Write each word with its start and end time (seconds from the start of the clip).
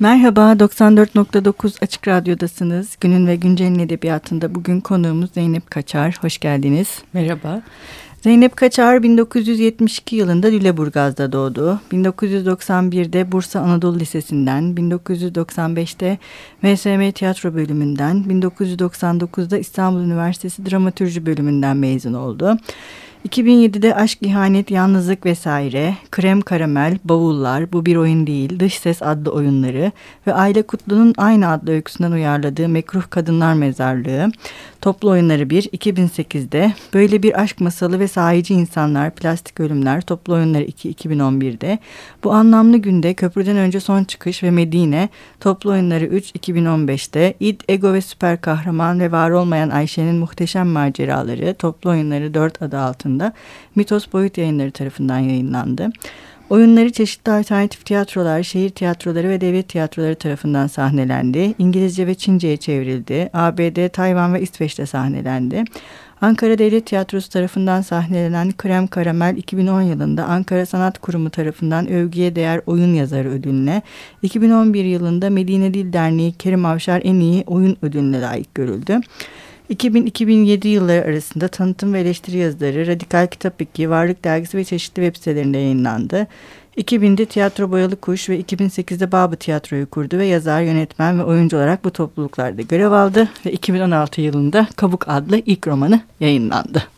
Merhaba, 0.00 0.52
94.9 0.52 1.82
Açık 1.82 2.08
Radyo'dasınız. 2.08 2.96
Günün 3.00 3.26
ve 3.26 3.36
Güncel'in 3.36 3.78
edebiyatında 3.78 4.54
bugün 4.54 4.80
konuğumuz 4.80 5.32
Zeynep 5.32 5.70
Kaçar. 5.70 6.18
Hoş 6.20 6.38
geldiniz. 6.38 7.02
Merhaba. 7.12 7.62
Zeynep 8.22 8.56
Kaçar 8.56 9.02
1972 9.02 10.16
yılında 10.16 10.46
Lüleburgaz'da 10.46 11.32
doğdu. 11.32 11.80
1991'de 11.92 13.32
Bursa 13.32 13.60
Anadolu 13.60 13.98
Lisesi'nden, 13.98 14.62
1995'te 14.74 16.18
MSM 16.62 17.12
Tiyatro 17.12 17.54
bölümünden, 17.54 18.24
1999'da 18.28 19.58
İstanbul 19.58 20.00
Üniversitesi 20.00 20.70
Dramatürji 20.70 21.26
bölümünden 21.26 21.76
mezun 21.76 22.14
oldu. 22.14 22.58
2007'de 23.26 23.94
Aşk, 23.94 24.18
İhanet, 24.22 24.70
Yalnızlık 24.70 25.26
vesaire, 25.26 25.94
Krem 26.10 26.40
Karamel, 26.40 26.98
Bavullar, 27.04 27.72
Bu 27.72 27.86
Bir 27.86 27.96
Oyun 27.96 28.26
Değil, 28.26 28.60
Dış 28.60 28.78
Ses 28.78 29.02
adlı 29.02 29.30
oyunları 29.30 29.92
ve 30.26 30.34
Aile 30.34 30.62
Kutlu'nun 30.62 31.14
aynı 31.16 31.48
adlı 31.50 31.72
öyküsünden 31.72 32.12
uyarladığı 32.12 32.68
Mekruh 32.68 33.02
Kadınlar 33.10 33.54
Mezarlığı, 33.54 34.30
Toplu 34.80 35.10
Oyunları 35.10 35.50
1, 35.50 35.62
2008'de 35.62 36.74
Böyle 36.94 37.22
Bir 37.22 37.40
Aşk 37.40 37.60
Masalı 37.60 38.00
ve 38.00 38.08
Sahici 38.08 38.54
İnsanlar, 38.54 39.14
Plastik 39.14 39.60
Ölümler, 39.60 40.00
Toplu 40.00 40.34
Oyunları 40.34 40.64
2, 40.64 40.92
2011'de 40.92 41.78
Bu 42.24 42.32
Anlamlı 42.32 42.76
Günde, 42.76 43.14
Köprüden 43.14 43.56
Önce 43.56 43.80
Son 43.80 44.04
Çıkış 44.04 44.42
ve 44.42 44.50
Medine, 44.50 45.08
Toplu 45.40 45.70
Oyunları 45.70 46.04
3, 46.04 46.30
2015'te 46.30 47.34
İd, 47.40 47.60
Ego 47.68 47.92
ve 47.92 48.00
Süper 48.00 48.40
Kahraman 48.40 49.00
ve 49.00 49.12
Var 49.12 49.30
Olmayan 49.30 49.70
Ayşe'nin 49.70 50.16
Muhteşem 50.16 50.68
Maceraları, 50.68 51.54
Toplu 51.54 51.90
Oyunları 51.90 52.34
4 52.34 52.62
adı 52.62 52.78
altında 52.78 53.15
Mitos 53.74 54.12
Boyut 54.12 54.38
Yayınları 54.38 54.70
tarafından 54.70 55.18
yayınlandı. 55.18 55.90
Oyunları 56.50 56.92
çeşitli 56.92 57.32
alternatif 57.32 57.84
tiyatrolar, 57.84 58.42
şehir 58.42 58.70
tiyatroları 58.70 59.28
ve 59.28 59.40
devlet 59.40 59.68
tiyatroları 59.68 60.14
tarafından 60.14 60.66
sahnelendi. 60.66 61.54
İngilizce 61.58 62.06
ve 62.06 62.14
Çince'ye 62.14 62.56
çevrildi. 62.56 63.30
ABD, 63.32 63.88
Tayvan 63.88 64.34
ve 64.34 64.40
İsveç'te 64.40 64.86
sahnelendi. 64.86 65.64
Ankara 66.20 66.58
Devlet 66.58 66.86
Tiyatrosu 66.86 67.30
tarafından 67.30 67.82
sahnelenen 67.82 68.52
Krem 68.52 68.86
Karamel 68.86 69.36
2010 69.36 69.82
yılında 69.82 70.24
Ankara 70.24 70.66
Sanat 70.66 70.98
Kurumu 70.98 71.30
tarafından 71.30 71.88
övgüye 71.88 72.36
değer 72.36 72.60
oyun 72.66 72.94
yazarı 72.94 73.28
ödülüne, 73.28 73.82
2011 74.22 74.84
yılında 74.84 75.30
Medine 75.30 75.74
Dil 75.74 75.92
Derneği 75.92 76.32
Kerim 76.32 76.66
Avşar 76.66 77.02
en 77.04 77.14
iyi 77.14 77.44
oyun 77.46 77.76
ödülüne 77.82 78.20
layık 78.20 78.54
görüldü. 78.54 79.00
2000-2007 79.70 80.68
yılları 80.68 81.04
arasında 81.04 81.48
tanıtım 81.48 81.94
ve 81.94 82.00
eleştiri 82.00 82.36
yazıları 82.36 82.86
Radikal 82.86 83.26
Kitap 83.26 83.62
2, 83.62 83.90
Varlık 83.90 84.24
Dergisi 84.24 84.58
ve 84.58 84.64
çeşitli 84.64 85.02
web 85.02 85.16
sitelerinde 85.16 85.58
yayınlandı. 85.58 86.26
2000'de 86.76 87.26
Tiyatro 87.26 87.70
Boyalı 87.70 87.96
Kuş 87.96 88.28
ve 88.28 88.40
2008'de 88.40 89.12
Babı 89.12 89.36
Tiyatro'yu 89.36 89.90
kurdu 89.90 90.18
ve 90.18 90.26
yazar, 90.26 90.62
yönetmen 90.62 91.18
ve 91.18 91.24
oyuncu 91.24 91.56
olarak 91.56 91.84
bu 91.84 91.90
topluluklarda 91.90 92.62
görev 92.62 92.92
aldı. 92.92 93.28
Ve 93.46 93.52
2016 93.52 94.20
yılında 94.20 94.68
Kabuk 94.76 95.08
adlı 95.08 95.42
ilk 95.46 95.66
romanı 95.66 96.00
yayınlandı. 96.20 96.82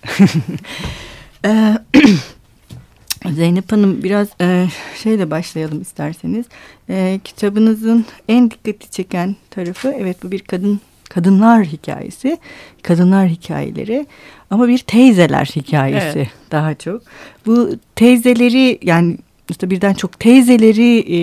Zeynep 3.35 3.73
Hanım 3.73 4.03
biraz 4.03 4.29
e, 4.41 4.67
şeyle 5.03 5.31
başlayalım 5.31 5.83
isterseniz. 5.83 6.47
E, 6.91 7.21
kitabınızın 7.25 8.07
en 8.29 8.51
dikkati 8.51 8.91
çeken 8.91 9.37
tarafı 9.51 9.89
evet 9.89 10.23
bu 10.23 10.31
bir 10.31 10.41
kadın 10.41 10.81
kadınlar 11.09 11.65
hikayesi, 11.65 12.39
kadınlar 12.83 13.29
hikayeleri 13.29 14.07
ama 14.51 14.69
bir 14.69 14.79
teyzeler 14.79 15.45
hikayesi 15.45 16.19
evet. 16.19 16.29
daha 16.51 16.75
çok. 16.75 17.03
Bu 17.47 17.71
teyzeleri 17.97 18.79
yani 18.83 19.19
işte 19.51 19.71
birden 19.71 19.95
çok 19.95 20.21
teyzeleri 20.21 20.99
e, 20.99 21.21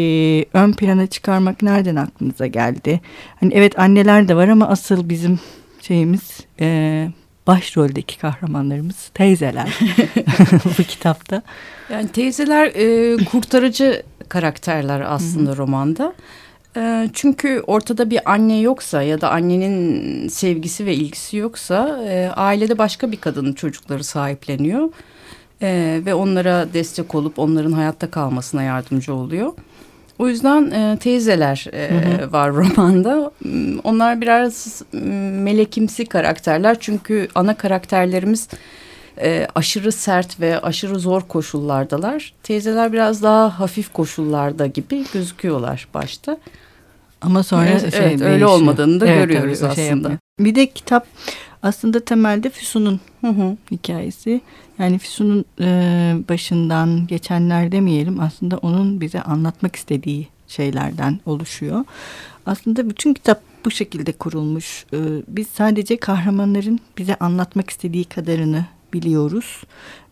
ön 0.53 0.73
plana 0.73 1.08
çıkarmak 1.08 1.61
nereden 1.61 1.95
aklınıza 1.95 2.47
geldi? 2.47 3.02
Hani 3.39 3.53
evet 3.53 3.80
anneler 3.80 4.28
de 4.28 4.36
var 4.36 4.47
ama 4.47 4.67
asıl 4.67 5.09
bizim 5.09 5.39
şeyimiz 5.81 6.39
e, 6.59 7.08
başroldeki 7.47 8.17
kahramanlarımız 8.17 9.09
teyzeler 9.13 9.67
bu 10.79 10.84
kitapta. 10.84 11.41
Yani 11.90 12.07
teyzeler 12.07 12.66
e, 12.66 13.18
kurtarıcı 13.25 14.03
karakterler 14.29 15.01
aslında 15.01 15.57
romanda. 15.57 16.13
Ee, 16.78 17.09
çünkü 17.13 17.63
ortada 17.68 18.09
bir 18.09 18.31
anne 18.31 18.59
yoksa 18.59 19.02
ya 19.02 19.22
da 19.22 19.31
annenin 19.31 20.28
sevgisi 20.28 20.86
ve 20.86 20.96
ilgisi 20.96 21.38
yoksa 21.38 22.03
e, 22.08 22.30
ailede 22.30 22.78
başka 22.78 23.12
bir 23.12 23.18
kadının 23.18 23.53
çocukları 23.53 24.03
sahipleniyor. 24.03 24.90
E, 25.62 26.02
ve 26.06 26.13
onlara 26.13 26.74
destek 26.74 27.16
olup 27.16 27.40
onların 27.40 27.72
hayatta 27.72 28.12
kalmasına 28.12 28.63
yardımcı 28.63 29.13
oluyor. 29.13 29.53
O 30.19 30.28
yüzden 30.28 30.72
e, 30.72 30.97
teyzeler 30.97 31.66
e, 31.74 31.90
hı 31.90 32.25
hı. 32.25 32.31
var 32.31 32.53
romanda. 32.53 33.31
Onlar 33.84 34.22
biraz 34.22 34.81
melekimsi 35.44 36.06
karakterler 36.06 36.78
çünkü 36.80 37.28
ana 37.36 37.57
karakterlerimiz 37.57 38.47
e, 39.22 39.47
aşırı 39.56 39.92
sert 39.92 40.40
ve 40.40 40.59
aşırı 40.59 41.00
zor 41.00 41.22
koşullardalar. 41.22 42.34
Teyzeler 42.44 42.94
biraz 42.94 43.24
daha 43.24 43.59
hafif 43.59 43.94
koşullarda 43.94 44.68
gibi 44.68 45.03
gözüküyorlar 45.13 45.88
başta. 45.94 46.38
Ama 47.22 47.44
sonra 47.44 47.66
evet, 47.66 47.96
şey 47.96 48.06
evet, 48.06 48.22
öyle 48.22 48.46
olmadığını 48.46 49.00
da 49.00 49.08
evet, 49.08 49.28
görüyoruz 49.28 49.59
tabii, 49.59 49.76
şey 49.76 49.92
aslında. 49.92 50.08
Şey 50.08 50.18
bir 50.40 50.56
de 50.56 50.70
kitap 50.70 51.08
aslında 51.64 52.00
temelde 52.00 52.50
Füsun'un 52.50 53.00
hikayesi. 53.72 54.42
Yani 54.80 54.98
Füsun'un 54.98 55.46
e, 55.59 55.68
başından 56.30 57.08
geçenler 57.08 57.72
demeyelim 57.72 58.20
aslında 58.20 58.58
onun 58.58 59.02
bize 59.02 59.22
anlatmak 59.22 59.75
istediği 59.75 60.28
şeylerden 60.48 61.20
oluşuyor. 61.25 61.86
Aslında 62.46 62.90
bütün 62.90 63.14
kitap 63.14 63.42
bu 63.66 63.72
şekilde 63.72 64.12
kurulmuş. 64.12 64.86
E, 64.94 64.98
biz 65.28 65.48
sadece 65.48 65.98
kahramanların 65.98 66.80
bize 66.98 67.16
anlatmak 67.16 67.70
istediği 67.70 68.04
kadarını 68.04 68.66
biliyoruz. 68.94 69.64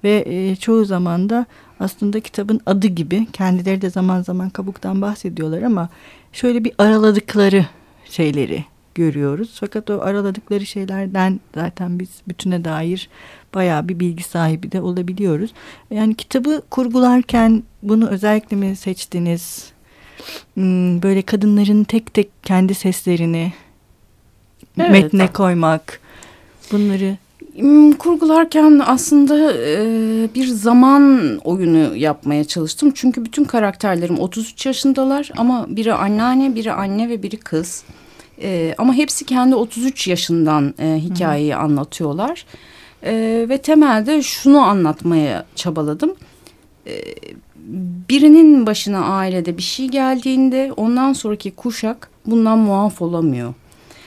Ve 0.04 0.24
e, 0.28 0.56
çoğu 0.56 0.86
zaman 0.86 1.30
da 1.30 1.46
aslında 1.80 2.20
kitabın 2.20 2.62
adı 2.66 2.88
gibi 2.88 3.28
kendileri 3.34 3.82
de 3.82 3.90
zaman 3.90 4.22
zaman 4.22 4.50
kabuktan 4.50 5.02
bahsediyorlar 5.02 5.62
ama 5.62 5.90
şöyle 6.34 6.64
bir 6.64 6.74
araladıkları 6.78 7.66
şeyleri 8.06 8.66
görüyoruz. 8.96 9.58
Fakat 9.60 9.90
o 9.90 10.02
araladıkları 10.02 10.66
şeylerden 10.66 11.40
zaten 11.56 12.00
biz 12.00 12.10
bütüne 12.28 12.66
dair 12.66 13.10
bayağı 13.54 13.90
bir 13.90 14.00
bilgi 14.00 14.24
sahibi 14.24 14.72
de 14.72 14.82
olabiliyoruz. 14.82 15.54
Yani 15.92 16.16
kitabı 16.16 16.62
kurgularken 16.70 17.64
bunu 17.84 18.10
özellikle 18.10 18.58
mi 18.58 18.76
seçtiniz? 18.76 19.72
Hmm, 20.54 21.02
böyle 21.02 21.22
kadınların 21.22 21.84
tek 21.84 22.14
tek 22.14 22.44
kendi 22.44 22.74
seslerini 22.74 23.54
evet. 24.80 24.92
metne 24.92 25.28
koymak 25.34 26.00
bunları 26.72 27.18
kurgularken 28.00 28.82
aslında 28.86 29.54
e, 29.54 30.30
bir 30.36 30.48
zaman 30.48 31.38
oyunu 31.44 31.96
yapmaya 31.96 32.44
çalıştım. 32.44 32.92
Çünkü 32.96 33.26
bütün 33.26 33.44
karakterlerim 33.44 34.20
33 34.20 34.66
yaşındalar 34.66 35.32
ama 35.38 35.66
biri 35.70 35.94
anneanne, 35.94 36.56
biri 36.56 36.72
anne 36.72 37.10
ve 37.10 37.24
biri 37.24 37.38
kız. 37.38 37.84
E, 38.42 38.76
ama 38.78 38.94
hepsi 38.94 39.26
kendi 39.26 39.56
33 39.56 40.08
yaşından 40.08 40.74
e, 40.80 40.96
hikayeyi 40.98 41.56
Hı. 41.56 41.60
anlatıyorlar. 41.60 42.46
E, 43.04 43.46
ve 43.50 43.58
temelde 43.58 44.22
şunu 44.22 44.60
anlatmaya 44.60 45.46
çabaladım. 45.56 46.16
E, 46.88 47.02
birinin 48.10 48.66
başına 48.66 49.06
ailede 49.06 49.58
bir 49.58 49.64
şey 49.64 49.88
geldiğinde 49.88 50.72
ondan 50.78 51.14
sonraki 51.14 51.52
kuşak 51.52 52.10
bundan 52.26 52.58
muaf 52.58 53.02
olamıyor 53.02 53.54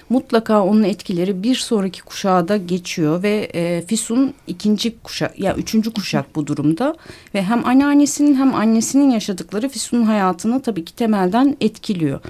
mutlaka 0.09 0.65
onun 0.65 0.83
etkileri 0.83 1.43
bir 1.43 1.55
sonraki 1.55 2.03
kuşağa 2.03 2.49
da 2.49 2.56
geçiyor 2.56 3.22
ve 3.22 3.50
e, 3.55 3.83
Fisun 3.87 4.34
ikinci 4.47 4.99
kuşak 4.99 5.39
ya 5.39 5.55
üçüncü 5.55 5.93
kuşak 5.93 6.37
bu 6.37 6.47
durumda 6.47 6.97
ve 7.34 7.43
hem 7.43 7.67
anneannesinin 7.67 8.34
hem 8.34 8.55
annesinin 8.55 9.11
yaşadıkları 9.11 9.69
Fisun'un 9.69 10.03
hayatını 10.03 10.62
tabii 10.62 10.84
ki 10.84 10.94
temelden 10.94 11.56
etkiliyor. 11.61 12.21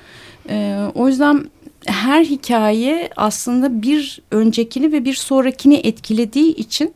E, 0.49 0.87
o 0.95 1.09
yüzden 1.09 1.51
her 1.87 2.25
hikaye 2.25 3.11
aslında 3.17 3.83
bir 3.83 4.23
öncekini 4.31 4.93
ve 4.93 5.05
bir 5.05 5.15
sonrakini 5.15 5.75
etkilediği 5.75 6.55
için 6.55 6.95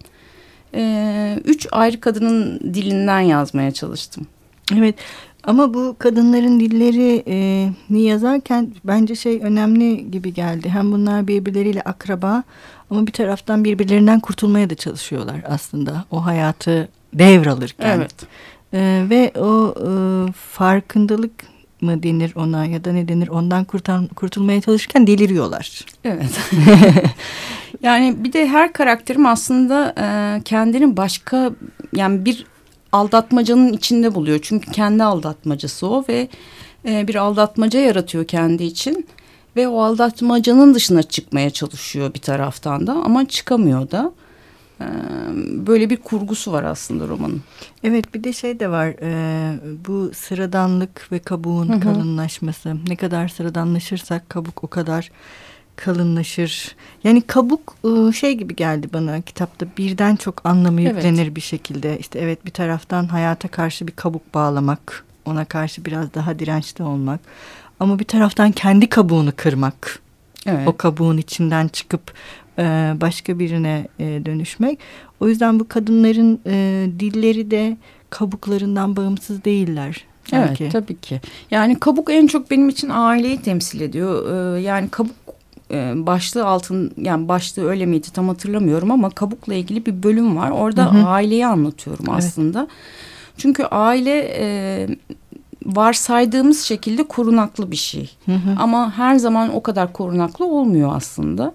e, 0.75 1.38
üç 1.44 1.67
ayrı 1.73 2.00
kadının 2.00 2.61
dilinden 2.75 3.21
yazmaya 3.21 3.71
çalıştım. 3.71 4.27
Evet 4.78 4.94
ama 5.44 5.75
bu 5.75 5.96
kadınların 5.99 6.61
dilleri 6.61 7.22
e, 7.26 7.69
ni 7.90 8.02
yazarken 8.02 8.72
bence 8.84 9.14
şey 9.14 9.40
önemli 9.43 10.11
gibi 10.11 10.34
geldi. 10.34 10.69
Hem 10.69 10.93
bunlar 10.93 11.28
birbirleriyle 11.28 11.82
akraba 11.82 12.43
ama 12.90 13.06
bir 13.06 13.12
taraftan 13.12 13.64
birbirlerinden 13.64 14.20
kurtulmaya 14.20 14.70
da 14.70 14.75
çalışıyorlar 14.75 15.37
aslında. 15.49 16.05
O 16.11 16.26
hayatı 16.26 16.88
devralırken. 17.14 17.99
Evet. 17.99 18.14
E, 18.72 19.05
ve 19.11 19.32
o 19.40 19.75
e, 19.78 19.90
farkındalık 20.32 21.32
mı 21.81 22.02
denir 22.02 22.32
ona 22.34 22.67
ya 22.67 22.84
da 22.84 22.93
ne 22.93 23.08
denir 23.08 23.28
ondan 23.28 23.64
kurtan, 23.64 24.06
kurtulmaya 24.06 24.61
çalışırken 24.61 25.06
deliriyorlar. 25.06 25.87
Evet. 26.05 26.40
yani 27.82 28.25
bir 28.25 28.32
de 28.32 28.49
her 28.49 28.72
karakterim 28.72 29.26
aslında 29.26 29.94
e, 29.99 30.40
kendini 30.43 30.96
başka 30.96 31.50
yani 31.93 32.25
bir 32.25 32.46
aldatmacanın 32.93 33.73
içinde 33.73 34.15
buluyor. 34.15 34.39
Çünkü 34.43 34.71
kendi 34.71 35.05
aldatmacası 35.05 35.87
o 35.87 36.05
ve 36.09 36.29
e, 36.89 37.09
bir 37.09 37.15
aldatmaca 37.15 37.81
yaratıyor 37.81 38.25
kendi 38.25 38.65
için 38.65 39.07
ve 39.57 39.69
o 39.69 39.83
aldatmacanın 39.83 40.75
dışına 40.75 41.03
çıkmaya 41.03 41.51
çalışıyor 41.51 42.15
bir 42.15 42.21
taraftan 42.21 42.87
da 42.87 42.93
ama 42.93 43.29
çıkamıyor 43.29 43.91
da. 43.91 44.13
E, 44.81 44.87
böyle 45.67 45.91
bir 45.91 45.97
kurgusu 45.97 46.53
var 46.53 46.65
aslında 46.65 47.09
romanın. 47.09 47.43
Evet 47.85 48.15
bir 48.15 48.25
de 48.25 48.33
şey 48.33 48.61
de 48.61 48.71
var 48.71 48.87
e, 49.03 49.59
bu 49.89 50.11
sıradanlık 50.15 51.13
ve 51.13 51.19
kabuğun 51.19 51.69
hı 51.69 51.73
hı. 51.73 51.81
kalınlaşması. 51.81 52.77
Ne 52.89 52.97
kadar 52.97 53.29
sıradanlaşırsak 53.29 54.31
kabuk 54.31 54.65
o 54.65 54.67
kadar 54.67 55.11
kalınlaşır. 55.85 56.77
Yani 57.05 57.23
kabuk 57.23 57.75
ıı, 57.85 58.12
şey 58.12 58.35
gibi 58.35 58.56
geldi 58.56 58.88
bana 58.93 59.21
kitapta 59.21 59.67
birden 59.79 60.17
çok 60.17 60.47
anlamı 60.47 60.81
yüklenir 60.82 61.23
evet. 61.23 61.37
bir 61.37 61.41
şekilde. 61.41 61.99
İşte 61.99 62.19
evet 62.19 62.47
bir 62.47 62.50
taraftan 62.50 63.06
hayata 63.06 63.49
karşı 63.49 63.87
bir 63.87 63.93
kabuk 63.93 64.35
bağlamak, 64.35 65.05
ona 65.25 65.44
karşı 65.44 65.85
biraz 65.85 66.15
daha 66.15 66.38
dirençli 66.38 66.85
olmak. 66.85 67.21
Ama 67.81 67.99
bir 67.99 68.05
taraftan 68.05 68.53
kendi 68.53 68.88
kabuğunu 68.88 69.32
kırmak. 69.37 69.99
Evet. 70.47 70.69
O 70.69 70.77
kabuğun 70.77 71.17
içinden 71.17 71.69
çıkıp 71.69 72.12
başka 73.00 73.38
birine 73.38 73.88
dönüşmek. 73.99 74.79
O 75.21 75.29
yüzden 75.29 75.61
bu 75.61 75.69
kadınların 75.69 76.41
dilleri 77.00 77.50
de 77.50 77.77
kabuklarından 78.11 78.97
bağımsız 78.97 79.44
değiller. 79.44 80.05
Belki. 80.32 80.65
Evet 80.65 80.73
tabii 80.73 81.00
ki. 81.00 81.21
Yani 81.50 81.81
kabuk 81.81 82.11
en 82.11 82.27
çok 82.27 82.50
benim 82.50 82.69
için 82.69 82.88
aileyi 82.88 83.43
temsil 83.43 83.81
ediyor. 83.81 84.31
Ee, 84.56 84.61
yani 84.61 84.88
kabuk 84.88 85.19
e, 85.70 86.06
başlığı 86.06 86.46
altın 86.46 86.93
yani 86.96 87.28
başlığı 87.28 87.69
öyle 87.69 87.87
miydi 87.87 88.08
tam 88.12 88.28
hatırlamıyorum 88.28 88.90
ama 88.90 89.11
kabukla 89.11 89.55
ilgili 89.55 89.87
bir 89.87 90.02
bölüm 90.02 90.37
var. 90.37 90.50
Orada 90.50 90.94
hı 90.94 90.99
hı. 90.99 91.06
aileyi 91.06 91.46
anlatıyorum 91.46 92.05
evet. 92.08 92.19
aslında. 92.19 92.69
Çünkü 93.37 93.64
aile 93.64 94.32
e, 94.38 94.88
varsaydığımız 95.67 96.61
şekilde 96.62 97.02
korunaklı 97.02 97.70
bir 97.70 97.76
şey. 97.76 98.11
Hı 98.26 98.32
hı. 98.32 98.56
Ama 98.58 98.99
her 98.99 99.17
zaman 99.17 99.55
o 99.55 99.62
kadar 99.62 99.93
korunaklı 99.93 100.46
olmuyor 100.46 100.96
aslında. 100.96 101.55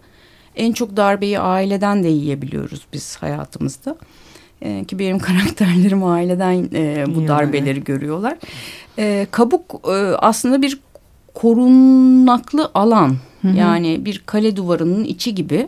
En 0.56 0.74
çok 0.74 0.98
darbeyi 0.98 1.40
aileden 1.40 2.04
de 2.04 2.08
yiyebiliyoruz 2.08 2.82
biz 2.94 3.16
hayatımızda. 3.16 3.96
E, 4.62 4.86
ki 4.86 5.00
benim 5.00 5.20
karakterlerim 5.30 6.04
aileden 6.04 6.70
e, 6.74 7.06
bu 7.16 7.28
darbeleri 7.28 7.84
görüyorlar. 7.84 8.38
E, 9.00 9.28
kabuk 9.32 9.88
e, 9.88 9.92
aslında 10.18 10.62
bir 10.62 10.80
korunaklı 11.34 12.72
alan. 12.74 13.16
Hı 13.46 13.52
hı. 13.52 13.58
Yani 13.58 14.06
bir 14.06 14.24
kale 14.26 14.56
duvarının 14.56 15.04
içi 15.04 15.36
gibi. 15.36 15.68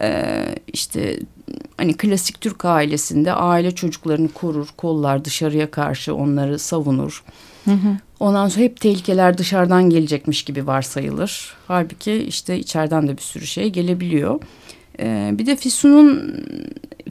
Ee, 0.00 0.44
işte 0.72 1.18
hani 1.76 1.94
klasik 1.96 2.40
Türk 2.40 2.64
ailesinde 2.64 3.32
aile 3.32 3.70
çocuklarını 3.70 4.28
korur, 4.28 4.68
kollar 4.76 5.24
dışarıya 5.24 5.70
karşı 5.70 6.14
onları 6.14 6.58
savunur. 6.58 7.24
Hı 7.64 7.70
hı. 7.70 7.96
Ondan 8.20 8.48
sonra 8.48 8.64
hep 8.64 8.80
tehlikeler 8.80 9.38
dışarıdan 9.38 9.90
gelecekmiş 9.90 10.42
gibi 10.42 10.66
varsayılır. 10.66 11.54
Halbuki 11.68 12.12
işte 12.14 12.58
içeriden 12.58 13.08
de 13.08 13.16
bir 13.16 13.22
sürü 13.22 13.46
şey 13.46 13.70
gelebiliyor. 13.70 14.40
Ee, 14.98 15.30
bir 15.32 15.46
de 15.46 15.56
Füsun'un 15.56 16.34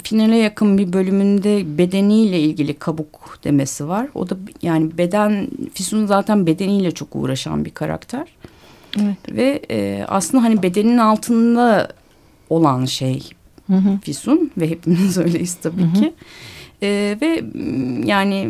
finale 0.03 0.37
yakın 0.37 0.77
bir 0.77 0.93
bölümünde 0.93 1.77
bedeniyle 1.77 2.39
ilgili 2.39 2.73
kabuk 2.73 3.39
demesi 3.43 3.87
var. 3.87 4.07
O 4.15 4.29
da 4.29 4.37
yani 4.61 4.97
beden 4.97 5.47
Füsun 5.73 6.05
zaten 6.05 6.47
bedeniyle 6.47 6.91
çok 6.91 7.15
uğraşan 7.15 7.65
bir 7.65 7.71
karakter. 7.71 8.27
Evet. 8.99 9.17
Ve 9.29 9.61
e, 9.71 10.05
aslında 10.07 10.43
hani 10.43 10.63
bedenin 10.63 10.97
altında 10.97 11.87
olan 12.49 12.85
şey 12.85 13.29
hı 13.67 13.77
hı. 13.77 13.99
Füsun 14.03 14.51
ve 14.57 14.69
hepimiz 14.69 15.17
öyleyiz 15.25 15.55
tabii 15.55 15.81
hı 15.81 15.85
hı. 15.85 15.93
ki. 15.93 16.13
E, 16.83 17.17
ve 17.21 17.43
yani 18.07 18.49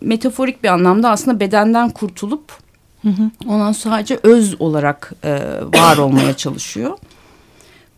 metaforik 0.00 0.62
bir 0.62 0.68
anlamda 0.68 1.10
aslında 1.10 1.40
bedenden 1.40 1.90
kurtulup 1.90 2.52
hı 3.02 3.08
hı. 3.08 3.30
ondan 3.48 3.72
sadece 3.72 4.18
öz 4.22 4.60
olarak 4.60 5.12
e, 5.24 5.32
var 5.74 5.98
olmaya 5.98 6.36
çalışıyor. 6.36 6.98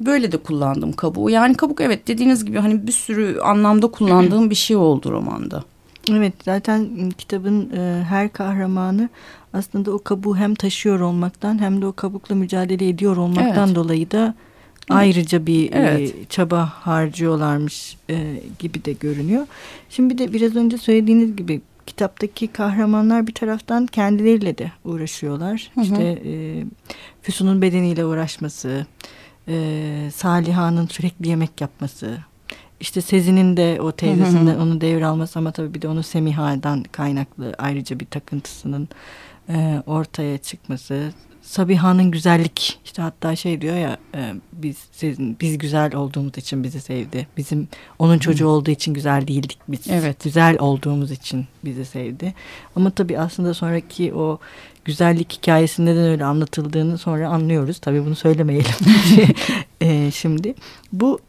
Böyle 0.01 0.33
de 0.33 0.37
kullandım 0.37 0.93
kabuğu. 0.93 1.31
Yani 1.31 1.55
kabuk 1.55 1.81
evet 1.81 2.09
dediğiniz 2.09 2.45
gibi 2.45 2.59
hani 2.59 2.87
bir 2.87 2.93
sürü 2.93 3.41
anlamda 3.41 3.87
kullandığım 3.87 4.51
bir 4.51 4.55
şey 4.55 4.77
oldu 4.77 5.13
romanda. 5.13 5.65
Evet 6.11 6.35
zaten 6.45 7.11
kitabın 7.11 7.71
e, 7.77 8.05
her 8.05 8.33
kahramanı 8.33 9.09
aslında 9.53 9.91
o 9.91 10.03
kabuğu 10.03 10.37
hem 10.37 10.55
taşıyor 10.55 11.01
olmaktan 11.01 11.61
hem 11.61 11.83
de 11.83 11.87
o 11.87 11.93
kabukla 11.93 12.35
mücadele 12.35 12.89
ediyor 12.89 13.17
olmaktan 13.17 13.67
evet. 13.67 13.77
dolayı 13.77 14.11
da 14.11 14.35
ayrıca 14.91 15.47
bir 15.47 15.73
e, 15.73 15.79
evet. 15.79 16.15
e, 16.15 16.25
çaba 16.25 16.67
harcıyorlarmış 16.67 17.97
e, 18.11 18.41
gibi 18.59 18.85
de 18.85 18.93
görünüyor. 18.93 19.47
Şimdi 19.91 20.15
bir 20.15 20.19
de 20.19 20.33
biraz 20.33 20.57
önce 20.57 20.79
söylediğiniz 20.79 21.37
gibi 21.37 21.61
kitaptaki 21.87 22.49
kahramanlar 22.49 23.27
bir 23.27 23.35
taraftan 23.35 23.87
kendileriyle 23.87 24.59
de 24.59 24.73
uğraşıyorlar. 24.85 25.71
Hı 25.75 25.81
hı. 25.81 25.85
İşte 25.85 26.23
e, 26.25 26.65
Füsun'un 27.23 27.63
bedeniyle 27.63 28.05
uğraşması, 28.05 28.87
e, 29.49 30.11
Saliha'nın 30.15 30.87
sürekli 30.87 31.29
yemek 31.29 31.61
yapması, 31.61 32.19
işte 32.81 33.01
Sezin'in 33.01 33.57
de 33.57 33.81
o 33.81 33.93
teyzesinden 33.93 34.59
onu 34.59 34.81
devralması 34.81 35.39
ama 35.39 35.53
tabii 35.53 35.75
bir 35.75 35.83
de 35.83 35.89
onu 35.89 36.03
Semiha'dan 36.03 36.83
kaynaklı 36.83 37.55
ayrıca 37.59 38.01
bir 38.01 38.07
takıntısının 38.07 38.89
e, 39.49 39.83
ortaya 39.87 40.39
çıkması. 40.39 41.13
Sabiha'nın 41.43 42.11
güzellik 42.11 42.81
işte 42.85 43.03
hatta 43.03 43.37
şey 43.37 43.61
diyor 43.61 43.77
ya 43.77 43.99
e, 44.15 44.35
biz 44.53 44.77
sizin, 44.93 45.37
biz 45.41 45.59
güzel 45.59 45.95
olduğumuz 45.95 46.39
için 46.39 46.65
bizi 46.65 46.81
sevdi. 46.81 47.27
Bizim 47.37 47.69
onun 47.99 48.19
çocuğu 48.19 48.49
olduğu 48.49 48.71
için 48.71 48.95
güzel 48.95 49.27
değildik 49.27 49.59
biz. 49.69 49.89
Evet. 49.89 50.25
Güzel 50.25 50.57
olduğumuz 50.59 51.11
için 51.11 51.47
bizi 51.65 51.85
sevdi. 51.85 52.35
Ama 52.77 52.91
tabii 52.91 53.19
aslında 53.19 53.55
sonraki 53.55 54.15
o 54.15 54.39
güzellik 54.85 55.33
hikayesi 55.33 55.85
neden 55.85 56.05
öyle 56.05 56.25
anlatıldığını 56.25 56.99
sonra 56.99 57.29
anlıyoruz. 57.29 57.79
Tabii 57.79 58.05
bunu 58.05 58.15
söylemeyelim 58.15 58.75
e, 59.81 60.11
şimdi. 60.11 60.55
Bu 60.93 61.21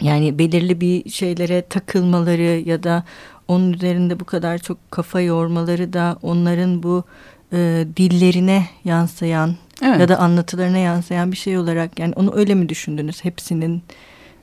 yani 0.00 0.38
belirli 0.38 0.80
bir 0.80 1.10
şeylere 1.10 1.62
takılmaları 1.62 2.62
ya 2.68 2.82
da 2.82 3.04
onun 3.48 3.72
üzerinde 3.72 4.20
bu 4.20 4.24
kadar 4.24 4.58
çok 4.58 4.90
kafa 4.90 5.20
yormaları 5.20 5.92
da 5.92 6.18
onların 6.22 6.82
bu 6.82 7.04
e, 7.52 7.86
dillerine 7.96 8.66
yansıyan 8.84 9.56
evet. 9.82 10.00
ya 10.00 10.08
da 10.08 10.18
anlatılarına 10.18 10.78
yansıyan 10.78 11.32
bir 11.32 11.36
şey 11.36 11.58
olarak 11.58 11.98
yani 11.98 12.12
onu 12.16 12.34
öyle 12.34 12.54
mi 12.54 12.68
düşündünüz 12.68 13.24
hepsinin 13.24 13.82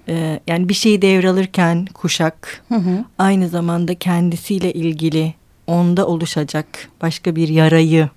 e, 0.07 0.39
yani 0.47 0.69
bir 0.69 0.73
şeyi 0.73 1.01
devralırken 1.01 1.85
kuşak 1.93 2.63
hı 2.69 2.75
hı. 2.75 3.05
aynı 3.17 3.49
zamanda 3.49 3.95
kendisiyle 3.95 4.73
ilgili 4.73 5.33
onda 5.67 6.07
oluşacak 6.07 6.67
başka 7.01 7.35
bir 7.35 7.47
yarayı 7.47 8.09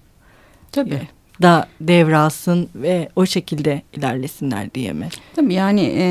Tabii 0.72 1.08
da 1.42 1.66
devralsın 1.80 2.68
ve 2.74 3.08
o 3.16 3.26
şekilde 3.26 3.82
ilerlesinler 3.92 4.74
diye 4.74 4.92
mi? 4.92 5.08
Tabii 5.36 5.54
yani 5.54 5.94
e, 5.96 6.06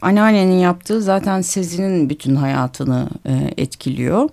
anneannenin 0.00 0.58
yaptığı 0.58 1.02
zaten 1.02 1.40
Sezin'in 1.40 2.10
bütün 2.10 2.36
hayatını 2.36 3.08
e, 3.26 3.32
etkiliyor. 3.56 4.28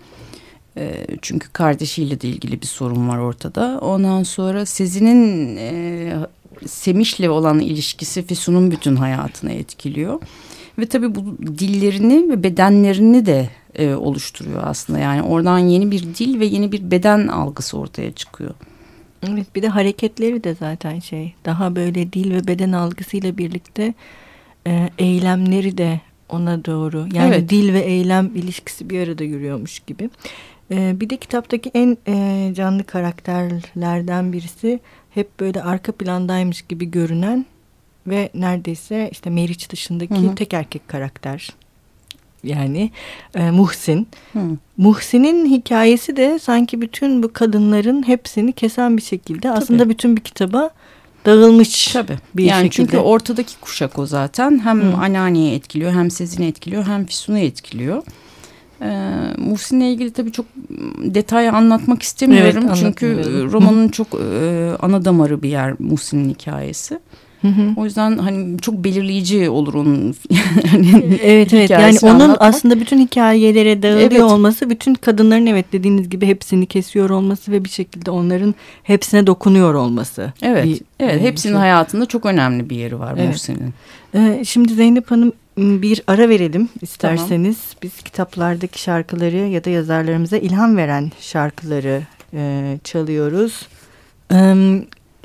E, 0.78 1.08
çünkü 1.22 1.50
kardeşiyle 1.50 2.22
de 2.22 2.28
ilgili 2.28 2.62
bir 2.62 2.68
sorun 2.68 3.10
var 3.10 3.18
ortada. 3.18 3.80
Ondan 3.82 4.24
sonra 4.24 4.66
Sezin'in 4.66 5.56
e, 5.58 6.14
Semiş'le 6.66 7.30
olan 7.30 7.60
ilişkisi 7.60 8.28
Füsun'un 8.28 8.72
bütün 8.72 8.96
hayatını 8.96 9.52
etkiliyor. 9.52 10.20
Ve 10.80 10.86
tabii 10.86 11.16
bu 11.16 11.38
dillerini 11.60 12.30
ve 12.30 12.44
bedenlerini 12.44 13.26
de 13.26 13.50
e, 13.76 13.94
oluşturuyor 13.94 14.64
aslında. 14.66 15.00
Yani 15.00 15.22
oradan 15.22 15.60
yeni 15.60 15.92
bir 15.92 16.04
dil 16.04 16.40
ve 16.40 16.46
yeni 16.46 16.72
bir 16.72 16.92
beden 16.92 17.28
algısı 17.28 17.78
ortaya 17.78 18.12
çıkıyor. 18.12 18.54
Evet 19.24 19.56
bir 19.56 19.62
de 19.62 19.68
hareketleri 19.68 20.44
de 20.44 20.56
zaten 20.56 21.00
şey 21.00 21.34
daha 21.46 21.76
böyle 21.76 22.14
dil 22.14 22.32
ve 22.32 22.48
beden 22.48 22.72
algısıyla 22.72 23.38
birlikte 23.38 23.94
e, 24.68 24.90
eylemleri 24.98 25.78
de 25.78 26.02
ona 26.30 26.66
doğru 26.66 27.08
yani 27.14 27.36
evet. 27.36 27.50
dil 27.50 27.74
ve 27.74 27.80
eylem 27.80 28.32
ilişkisi 28.36 28.90
bir 28.90 29.08
arada 29.08 29.24
yürüyormuş 29.24 29.80
gibi. 29.80 30.10
E, 30.72 31.00
bir 31.00 31.10
de 31.10 31.18
kitaptaki 31.18 31.72
en 31.74 31.98
e, 32.08 32.54
canlı 32.54 32.84
karakterlerden 32.84 34.34
birisi 34.34 34.80
hep 35.10 35.40
böyle 35.40 35.64
arka 35.64 35.92
plandaymış 35.92 36.62
gibi 36.62 36.92
görünen 36.92 37.46
ve 38.08 38.30
neredeyse 38.34 39.10
işte 39.12 39.30
Meriç 39.30 39.70
dışındaki 39.70 40.16
hı 40.16 40.28
hı. 40.28 40.36
tek 40.36 40.54
erkek 40.54 40.88
karakter 40.88 41.50
yani 42.44 42.92
e, 43.36 43.52
Muhsin. 43.52 44.08
Hı. 44.34 44.40
Muhsin'in 44.78 45.46
hikayesi 45.46 46.18
de 46.18 46.40
sanki 46.40 46.82
bütün 46.82 47.24
bu 47.24 47.34
kadınların 47.34 48.08
hepsini 48.08 48.52
kesen 48.54 48.98
bir 48.98 49.02
şekilde 49.02 49.40
Tabii. 49.40 49.58
aslında 49.58 49.90
bütün 49.90 50.16
bir 50.16 50.22
kitaba 50.22 50.70
dağılmış 51.26 51.88
Tabii. 51.88 52.18
bir 52.36 52.44
yani 52.44 52.64
şekilde. 52.64 52.86
Çünkü 52.92 52.98
ortadaki 52.98 53.60
kuşak 53.62 54.00
o 54.00 54.06
zaten 54.06 54.60
hem 54.64 54.82
Hı. 54.82 54.98
anneanneyi 54.98 55.54
etkiliyor 55.56 55.92
hem 55.92 56.12
Sezin'i 56.12 56.46
etkiliyor 56.46 56.86
hem 56.86 57.06
Füsun'u 57.06 57.38
etkiliyor. 57.38 58.04
Ee, 58.82 59.10
Muhsin'le 59.38 59.82
ilgili 59.82 60.12
tabii 60.12 60.32
çok 60.32 60.46
detay 60.98 61.50
anlatmak 61.50 62.02
istemiyorum. 62.02 62.64
Evet, 62.68 62.78
çünkü 62.80 63.08
romanın 63.52 63.90
çok 63.90 64.08
e, 64.14 64.72
ana 64.80 65.06
damarı 65.06 65.44
bir 65.44 65.50
yer 65.50 65.74
Muhsin'in 65.80 66.30
hikayesi. 66.30 67.00
Hı 67.42 67.48
hı. 67.48 67.74
O 67.76 67.86
yüzden 67.86 68.18
hani 68.18 68.60
çok 68.60 68.76
belirleyici 68.76 69.50
olur 69.50 69.74
onun. 69.74 70.16
hani 70.72 71.20
evet 71.24 71.54
evet 71.54 71.70
yani 71.70 71.98
onun 72.04 72.14
anlatmak. 72.14 72.38
aslında 72.42 72.80
bütün 72.80 73.00
hikayelere 73.00 73.84
dağılıyor 73.84 74.12
evet. 74.12 74.22
olması, 74.22 74.70
bütün 74.70 74.94
kadınların 74.94 75.46
evet 75.46 75.74
dediğiniz 75.74 76.10
gibi 76.10 76.28
hepsini 76.28 76.66
kesiyor 76.66 77.10
olması 77.10 77.52
ve 77.52 77.64
bir 77.64 77.70
şekilde 77.70 78.12
onların 78.12 78.56
hepsine 78.84 79.28
dokunuyor 79.28 79.74
olması. 79.74 80.34
Evet. 80.42 80.66
Bir, 80.66 80.82
evet, 81.00 81.22
hepsinin 81.22 81.54
şey. 81.54 81.60
hayatında 81.60 82.06
çok 82.06 82.26
önemli 82.26 82.70
bir 82.70 82.76
yeri 82.76 83.00
var 83.00 83.14
evet. 83.18 83.28
Muhsin'in. 83.28 83.74
Ee, 84.16 84.46
şimdi 84.46 84.74
Zeynep 84.74 85.12
Hanım 85.12 85.34
bir 85.58 86.04
ara 86.08 86.30
verelim 86.30 86.70
isterseniz. 86.82 87.58
Tamam. 87.58 87.80
Biz 87.84 88.02
kitaplardaki 88.04 88.82
şarkıları 88.82 89.38
ya 89.38 89.64
da 89.64 89.70
yazarlarımıza 89.70 90.38
ilham 90.38 90.78
veren 90.78 91.12
şarkıları 91.20 92.02
e, 92.34 92.78
çalıyoruz. 92.84 93.68
E, 94.32 94.38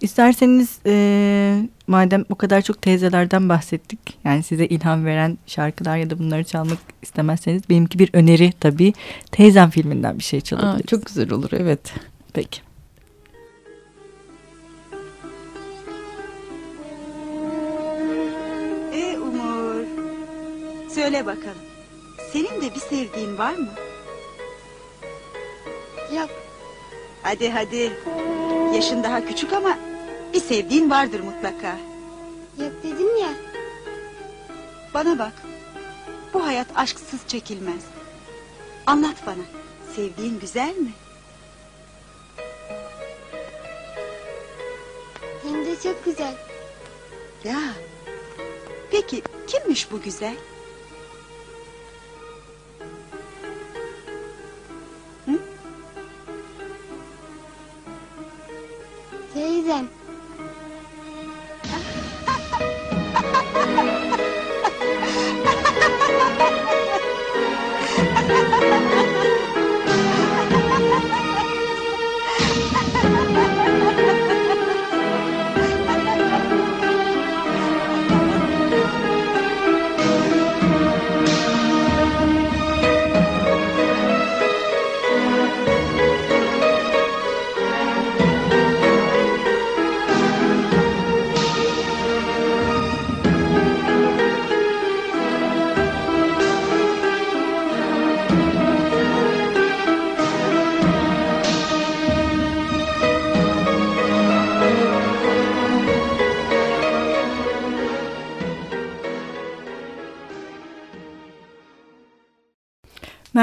isterseniz 0.02 0.78
e, 0.86 1.62
madem 1.86 2.24
o 2.30 2.34
kadar 2.34 2.62
çok 2.62 2.82
teyzelerden 2.82 3.48
bahsettik. 3.48 3.98
Yani 4.24 4.42
size 4.42 4.66
ilham 4.66 5.04
veren 5.04 5.38
şarkılar 5.46 5.96
ya 5.96 6.10
da 6.10 6.18
bunları 6.18 6.44
çalmak 6.44 6.78
istemezseniz 7.02 7.70
benimki 7.70 7.98
bir 7.98 8.10
öneri 8.12 8.52
tabii. 8.60 8.92
Teyzem 9.30 9.70
filminden 9.70 10.18
bir 10.18 10.24
şey 10.24 10.40
çalabiliriz. 10.40 10.84
Aa, 10.84 10.86
çok 10.86 11.06
güzel 11.06 11.32
olur 11.32 11.50
evet. 11.52 11.92
Peki. 12.32 12.60
E 18.92 19.18
Umur. 19.18 19.84
Söyle 20.94 21.26
bakalım. 21.26 21.62
Senin 22.32 22.62
de 22.62 22.74
bir 22.74 22.80
sevdiğin 22.80 23.38
var 23.38 23.54
mı? 23.54 23.68
Yok. 26.16 26.30
Hadi 27.22 27.50
hadi. 27.50 27.92
Yaşın 28.74 29.02
daha 29.02 29.26
küçük 29.26 29.52
ama 29.52 29.78
bir 30.32 30.40
sevdiğin 30.40 30.90
vardır 30.90 31.20
mutlaka. 31.20 31.76
Yok 32.58 32.72
dedim 32.82 33.16
ya. 33.16 33.32
Bana 34.94 35.18
bak. 35.18 35.32
Bu 36.34 36.46
hayat 36.46 36.66
aşksız 36.74 37.20
çekilmez. 37.28 37.82
Anlat 38.86 39.16
bana. 39.26 39.44
Sevdiğin 39.96 40.40
güzel 40.40 40.76
mi? 40.76 40.92
Hem 45.42 45.66
de 45.66 45.80
çok 45.82 46.04
güzel. 46.04 46.34
Ya. 47.44 47.60
Peki 48.90 49.22
kimmiş 49.46 49.92
bu 49.92 50.00
güzel? 50.02 50.36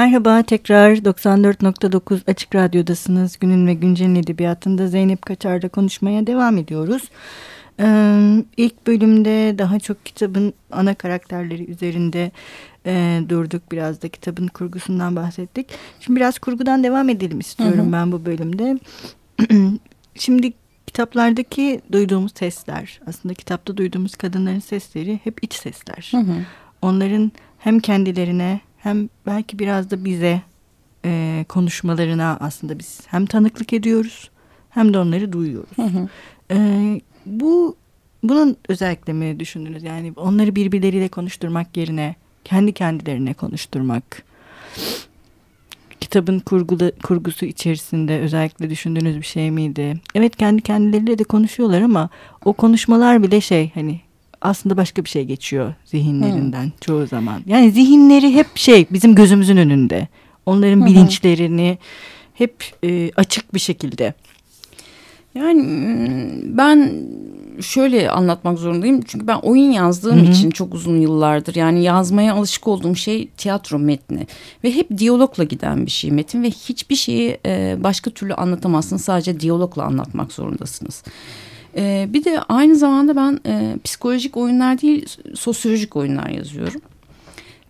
Merhaba 0.00 0.42
tekrar 0.42 0.96
94.9 0.96 2.20
Açık 2.30 2.54
Radyo'dasınız. 2.54 3.38
Günün 3.38 3.66
ve 3.66 3.74
Güncel'in 3.74 4.14
edebiyatında 4.14 4.86
Zeynep 4.86 5.26
Kaçar'da 5.26 5.68
konuşmaya 5.68 6.26
devam 6.26 6.58
ediyoruz. 6.58 7.02
Ee, 7.80 8.44
ilk 8.56 8.86
bölümde 8.86 9.58
daha 9.58 9.78
çok 9.78 10.06
kitabın 10.06 10.54
ana 10.70 10.94
karakterleri 10.94 11.70
üzerinde 11.70 12.30
e, 12.86 13.22
durduk. 13.28 13.72
Biraz 13.72 14.02
da 14.02 14.08
kitabın 14.08 14.46
kurgusundan 14.46 15.16
bahsettik. 15.16 15.66
Şimdi 16.00 16.16
biraz 16.16 16.38
kurgudan 16.38 16.84
devam 16.84 17.08
edelim 17.08 17.40
istiyorum 17.40 17.78
hı 17.78 17.88
hı. 17.88 17.92
ben 17.92 18.12
bu 18.12 18.24
bölümde. 18.24 18.78
Şimdi 20.14 20.52
kitaplardaki 20.86 21.80
duyduğumuz 21.92 22.32
sesler, 22.34 23.00
aslında 23.06 23.34
kitapta 23.34 23.76
duyduğumuz 23.76 24.16
kadınların 24.16 24.60
sesleri 24.60 25.20
hep 25.24 25.44
iç 25.44 25.54
sesler. 25.54 26.08
Hı 26.10 26.18
hı. 26.20 26.36
Onların 26.82 27.32
hem 27.58 27.80
kendilerine 27.80 28.60
hem 28.82 29.08
belki 29.26 29.58
biraz 29.58 29.90
da 29.90 30.04
bize 30.04 30.42
e, 31.04 31.44
konuşmalarına 31.48 32.36
aslında 32.40 32.78
biz 32.78 33.00
hem 33.06 33.26
tanıklık 33.26 33.72
ediyoruz 33.72 34.30
hem 34.70 34.94
de 34.94 34.98
onları 34.98 35.32
duyuyoruz. 35.32 35.76
Hı 35.76 35.82
hı. 35.82 36.08
E, 36.50 36.56
bu 37.26 37.76
bunun 38.22 38.56
özellikle 38.68 39.12
mi 39.12 39.40
düşündünüz? 39.40 39.82
Yani 39.82 40.12
onları 40.16 40.56
birbirleriyle 40.56 41.08
konuşturmak 41.08 41.76
yerine 41.76 42.14
kendi 42.44 42.72
kendilerine 42.72 43.34
konuşturmak. 43.34 44.22
Kitabın 46.00 46.38
kurgulu, 46.38 46.92
kurgusu 47.02 47.46
içerisinde 47.46 48.20
özellikle 48.20 48.70
düşündüğünüz 48.70 49.16
bir 49.16 49.26
şey 49.26 49.50
miydi? 49.50 50.00
Evet 50.14 50.36
kendi 50.36 50.62
kendileriyle 50.62 51.18
de 51.18 51.24
konuşuyorlar 51.24 51.82
ama 51.82 52.10
o 52.44 52.52
konuşmalar 52.52 53.22
bile 53.22 53.40
şey 53.40 53.70
hani 53.74 54.00
aslında 54.40 54.76
başka 54.76 55.04
bir 55.04 55.08
şey 55.08 55.24
geçiyor 55.24 55.74
zihinlerinden 55.84 56.64
hmm. 56.64 56.72
çoğu 56.80 57.06
zaman. 57.06 57.42
Yani 57.46 57.70
zihinleri 57.70 58.34
hep 58.34 58.46
şey 58.54 58.86
bizim 58.90 59.14
gözümüzün 59.14 59.56
önünde. 59.56 60.08
Onların 60.46 60.86
bilinçlerini 60.86 61.78
hep 62.34 62.64
e, 62.84 63.10
açık 63.16 63.54
bir 63.54 63.60
şekilde. 63.60 64.14
Yani 65.34 65.62
ben 66.44 66.92
şöyle 67.60 68.10
anlatmak 68.10 68.58
zorundayım. 68.58 69.00
Çünkü 69.06 69.26
ben 69.26 69.36
oyun 69.36 69.70
yazdığım 69.70 70.18
Hı 70.18 70.24
-hı. 70.24 70.30
için 70.30 70.50
çok 70.50 70.74
uzun 70.74 71.00
yıllardır 71.00 71.54
yani 71.54 71.82
yazmaya 71.82 72.34
alışık 72.34 72.68
olduğum 72.68 72.96
şey 72.96 73.28
tiyatro 73.36 73.78
metni. 73.78 74.26
Ve 74.64 74.74
hep 74.74 74.98
diyalogla 74.98 75.44
giden 75.44 75.86
bir 75.86 75.90
şey 75.90 76.10
metin 76.10 76.42
ve 76.42 76.50
hiçbir 76.50 76.96
şeyi 76.96 77.38
e, 77.46 77.76
başka 77.80 78.10
türlü 78.10 78.34
anlatamazsınız. 78.34 79.04
Sadece 79.04 79.40
diyalogla 79.40 79.82
anlatmak 79.82 80.32
zorundasınız. 80.32 81.02
E, 81.76 82.08
bir 82.08 82.24
de 82.24 82.40
aynı 82.40 82.76
zamanda 82.76 83.16
ben 83.16 83.40
e, 83.46 83.76
psikolojik 83.84 84.36
oyunlar 84.36 84.80
değil 84.80 85.06
sosyolojik 85.34 85.96
oyunlar 85.96 86.28
yazıyorum. 86.28 86.80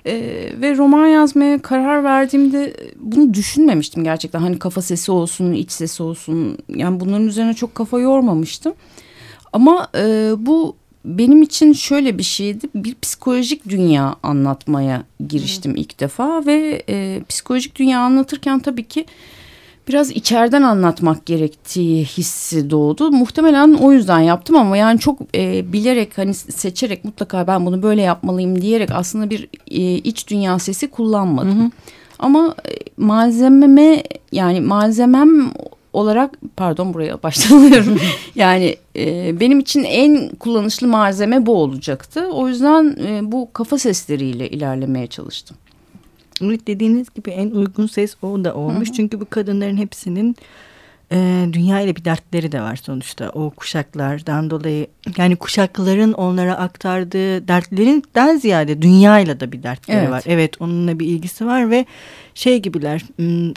E, 0.07 0.15
ve 0.61 0.77
roman 0.77 1.07
yazmaya 1.07 1.63
karar 1.63 2.05
verdiğimde 2.05 2.77
bunu 2.97 3.35
düşünmemiştim 3.35 4.05
gerçekten. 4.05 4.41
Hani 4.41 4.59
kafa 4.59 4.83
sesi 4.83 5.13
olsun, 5.13 5.53
iç 5.53 5.73
sesi 5.73 6.03
olsun. 6.03 6.59
Yani 6.69 7.01
bunların 7.01 7.27
üzerine 7.27 7.55
çok 7.55 7.75
kafa 7.75 8.01
yormamıştım. 8.01 8.73
Ama 9.53 9.89
e, 9.97 10.33
bu 10.39 10.77
benim 11.05 11.43
için 11.43 11.73
şöyle 11.73 12.19
bir 12.19 12.23
şeydi. 12.23 12.67
Bir 12.75 12.95
psikolojik 13.03 13.69
dünya 13.69 14.15
anlatmaya 14.23 15.05
giriştim 15.29 15.73
hmm. 15.73 15.81
ilk 15.81 16.01
defa 16.01 16.47
ve 16.47 16.83
e, 16.89 17.23
psikolojik 17.29 17.77
dünya 17.77 18.01
anlatırken 18.01 18.59
tabii 18.59 18.89
ki 18.89 19.07
biraz 19.91 20.11
içeriden 20.11 20.63
anlatmak 20.63 21.27
gerektiği 21.27 22.05
hissi 22.05 22.71
doğdu. 22.71 23.11
Muhtemelen 23.11 23.73
o 23.73 23.93
yüzden 23.93 24.21
yaptım 24.21 24.57
ama 24.57 24.77
yani 24.77 25.01
çok 25.01 25.19
e, 25.35 25.73
bilerek 25.73 26.19
hani 26.19 26.35
seçerek 26.35 27.05
mutlaka 27.05 27.47
ben 27.47 27.67
bunu 27.67 27.83
böyle 27.83 28.03
yapmalıyım 28.03 28.63
diyerek 28.63 28.91
aslında 28.93 29.31
bir 29.31 29.49
e, 29.71 29.95
iç 29.95 30.29
dünya 30.29 30.59
sesi 30.59 30.91
kullanmadım. 30.91 31.61
Hı 31.61 31.65
hı. 31.65 31.71
Ama 32.19 32.55
e, 32.69 32.73
malzememe 32.97 34.03
yani 34.33 34.61
malzemem 34.61 35.53
olarak 35.93 36.39
pardon 36.57 36.95
buraya 36.95 37.23
başlanıyorum. 37.23 38.01
yani 38.35 38.77
e, 38.97 39.41
benim 39.41 39.61
için 39.61 39.85
en 39.85 40.29
kullanışlı 40.29 40.87
malzeme 40.87 41.47
bu 41.47 41.55
olacaktı. 41.55 42.29
O 42.33 42.49
yüzden 42.49 42.97
e, 43.07 43.33
bu 43.33 43.49
kafa 43.53 43.79
sesleriyle 43.79 44.51
ilerlemeye 44.51 45.07
çalıştım. 45.07 45.57
Evet 46.45 46.67
dediğiniz 46.67 47.09
gibi 47.15 47.31
en 47.31 47.51
uygun 47.51 47.87
ses 47.87 48.17
o 48.23 48.45
da 48.45 48.55
olmuş. 48.55 48.89
Hı 48.89 48.93
hı. 48.93 48.97
Çünkü 48.97 49.21
bu 49.21 49.31
kadınların 49.31 49.77
hepsinin 49.77 50.37
e, 51.13 51.47
dünya 51.53 51.81
ile 51.81 51.97
bir 51.97 52.05
dertleri 52.05 52.53
de 52.53 52.61
var 52.61 52.77
sonuçta. 52.77 53.31
O 53.31 53.51
kuşaklardan 53.51 54.51
dolayı 54.51 54.87
yani 55.17 55.37
kuşakların 55.37 56.13
onlara 56.13 56.55
aktardığı 56.55 57.49
dertlerinden 57.49 58.37
ziyade 58.37 58.83
dünyayla 58.83 59.41
da 59.41 59.53
bir 59.53 59.63
dertleri 59.63 59.99
evet. 59.99 60.11
var. 60.11 60.23
Evet 60.27 60.61
onunla 60.61 60.99
bir 60.99 61.07
ilgisi 61.07 61.47
var 61.47 61.71
ve 61.71 61.87
şey 62.35 62.63
gibiler 62.63 63.03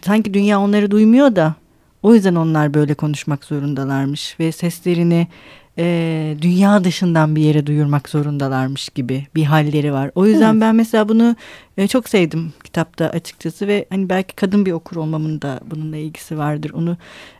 sanki 0.05 0.33
dünya 0.33 0.61
onları 0.61 0.91
duymuyor 0.91 1.35
da 1.35 1.55
o 2.03 2.15
yüzden 2.15 2.35
onlar 2.35 2.73
böyle 2.73 2.93
konuşmak 2.93 3.45
zorundalarmış 3.45 4.39
ve 4.39 4.51
seslerini 4.51 5.27
e, 5.77 6.37
dünya 6.41 6.83
dışından 6.83 7.35
bir 7.35 7.41
yere 7.41 7.65
duyurmak 7.65 8.09
zorundalarmış 8.09 8.89
gibi 8.89 9.27
bir 9.35 9.43
halleri 9.43 9.93
var. 9.93 10.11
O 10.15 10.25
yüzden 10.25 10.51
evet. 10.51 10.61
ben 10.61 10.75
mesela 10.75 11.09
bunu 11.09 11.35
e, 11.77 11.87
çok 11.87 12.09
sevdim 12.09 12.53
kitapta 12.63 13.05
açıkçası 13.09 13.67
ve 13.67 13.85
hani 13.89 14.09
belki 14.09 14.35
kadın 14.35 14.65
bir 14.65 14.71
okur 14.71 14.95
olmamın 14.95 15.41
da 15.41 15.59
bununla 15.65 15.97
ilgisi 15.97 16.37
vardır. 16.37 16.71
Onu 16.73 16.97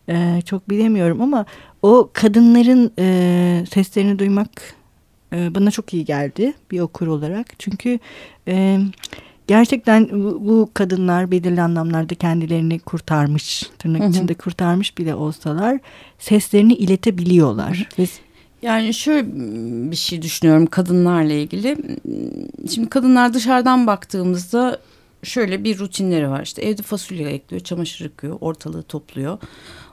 e, 0.09 0.41
çok 0.45 0.69
bilemiyorum 0.69 1.21
ama 1.21 1.45
o 1.81 2.09
kadınların 2.13 2.91
e, 2.99 3.65
seslerini 3.69 4.19
duymak 4.19 4.49
e, 5.33 5.55
bana 5.55 5.71
çok 5.71 5.93
iyi 5.93 6.05
geldi 6.05 6.53
bir 6.71 6.79
okur 6.79 7.07
olarak. 7.07 7.47
Çünkü 7.59 7.99
e, 8.47 8.79
gerçekten 9.47 10.09
bu, 10.11 10.47
bu 10.47 10.69
kadınlar 10.73 11.31
belirli 11.31 11.61
anlamlarda 11.61 12.15
kendilerini 12.15 12.79
kurtarmış, 12.79 13.69
tırnak 13.79 14.01
hı 14.01 14.05
hı. 14.05 14.09
içinde 14.09 14.33
kurtarmış 14.33 14.97
bile 14.97 15.15
olsalar 15.15 15.79
seslerini 16.19 16.73
iletebiliyorlar. 16.73 17.89
Ve 17.99 18.05
yani 18.61 18.93
şöyle 18.93 19.27
bir 19.91 19.95
şey 19.95 20.21
düşünüyorum 20.21 20.65
kadınlarla 20.65 21.33
ilgili. 21.33 21.77
Şimdi 22.73 22.89
kadınlar 22.89 23.33
dışarıdan 23.33 23.87
baktığımızda 23.87 24.79
şöyle 25.23 25.63
bir 25.63 25.79
rutinleri 25.79 26.29
var. 26.29 26.43
İşte 26.43 26.61
evde 26.61 26.81
fasulye 26.81 27.29
ekliyor, 27.29 27.63
çamaşır 27.63 28.05
yıkıyor, 28.05 28.37
ortalığı 28.41 28.83
topluyor. 28.83 29.37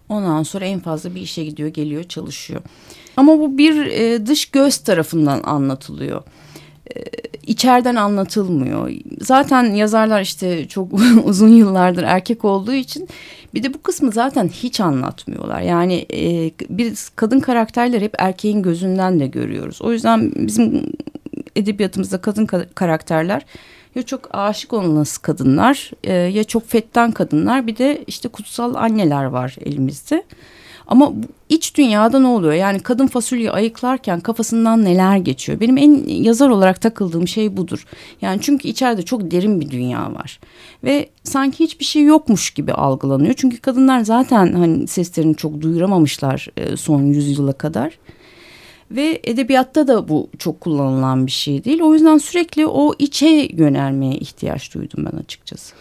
Ondan 0.08 0.42
sonra 0.42 0.64
en 0.64 0.80
fazla 0.80 1.14
bir 1.14 1.20
işe 1.20 1.44
gidiyor, 1.44 1.68
geliyor, 1.68 2.04
çalışıyor. 2.04 2.60
Ama 3.16 3.38
bu 3.38 3.58
bir 3.58 3.86
e, 3.86 4.26
dış 4.26 4.46
göz 4.46 4.76
tarafından 4.76 5.42
anlatılıyor. 5.42 6.22
E, 6.96 7.00
içeriden 7.50 7.94
anlatılmıyor. 7.94 8.90
Zaten 9.20 9.64
yazarlar 9.74 10.20
işte 10.20 10.68
çok 10.68 10.88
uzun 11.24 11.48
yıllardır 11.48 12.02
erkek 12.02 12.44
olduğu 12.44 12.72
için 12.72 13.08
bir 13.54 13.62
de 13.62 13.74
bu 13.74 13.82
kısmı 13.82 14.12
zaten 14.12 14.48
hiç 14.48 14.80
anlatmıyorlar. 14.80 15.60
Yani 15.60 16.06
e, 16.12 16.50
biz 16.70 17.08
kadın 17.08 17.40
karakterler 17.40 18.02
hep 18.02 18.14
erkeğin 18.18 18.62
gözünden 18.62 19.20
de 19.20 19.26
görüyoruz. 19.26 19.82
O 19.82 19.92
yüzden 19.92 20.32
bizim 20.36 20.92
edebiyatımızda 21.56 22.20
kadın 22.20 22.46
karakterler 22.74 23.42
ya 23.94 24.02
çok 24.02 24.28
aşık 24.34 24.72
olunası 24.72 25.22
kadınlar 25.22 25.90
e, 26.04 26.12
ya 26.12 26.44
çok 26.44 26.68
fetten 26.68 27.12
kadınlar 27.12 27.66
bir 27.66 27.76
de 27.76 28.04
işte 28.06 28.28
kutsal 28.28 28.74
anneler 28.74 29.24
var 29.24 29.56
elimizde. 29.64 30.24
Ama 30.90 31.12
iç 31.48 31.76
dünyada 31.76 32.18
ne 32.18 32.26
oluyor? 32.26 32.52
Yani 32.52 32.80
kadın 32.80 33.06
fasulye 33.06 33.50
ayıklarken 33.50 34.20
kafasından 34.20 34.84
neler 34.84 35.16
geçiyor? 35.16 35.60
Benim 35.60 35.78
en 35.78 36.08
yazar 36.08 36.48
olarak 36.48 36.80
takıldığım 36.80 37.28
şey 37.28 37.56
budur. 37.56 37.86
Yani 38.22 38.38
çünkü 38.42 38.68
içeride 38.68 39.02
çok 39.02 39.30
derin 39.30 39.60
bir 39.60 39.70
dünya 39.70 40.14
var. 40.14 40.40
Ve 40.84 41.08
sanki 41.24 41.64
hiçbir 41.64 41.84
şey 41.84 42.02
yokmuş 42.02 42.50
gibi 42.50 42.72
algılanıyor. 42.72 43.34
Çünkü 43.36 43.58
kadınlar 43.60 44.00
zaten 44.00 44.52
hani 44.52 44.86
seslerini 44.86 45.36
çok 45.36 45.60
duyuramamışlar 45.60 46.48
son 46.76 47.02
yüzyıla 47.02 47.52
kadar. 47.52 47.98
Ve 48.90 49.20
edebiyatta 49.24 49.88
da 49.88 50.08
bu 50.08 50.28
çok 50.38 50.60
kullanılan 50.60 51.26
bir 51.26 51.30
şey 51.30 51.64
değil. 51.64 51.80
O 51.80 51.94
yüzden 51.94 52.18
sürekli 52.18 52.66
o 52.66 52.94
içe 52.98 53.48
yönelmeye 53.52 54.14
ihtiyaç 54.14 54.74
duydum 54.74 55.04
ben 55.12 55.18
açıkçası. 55.18 55.74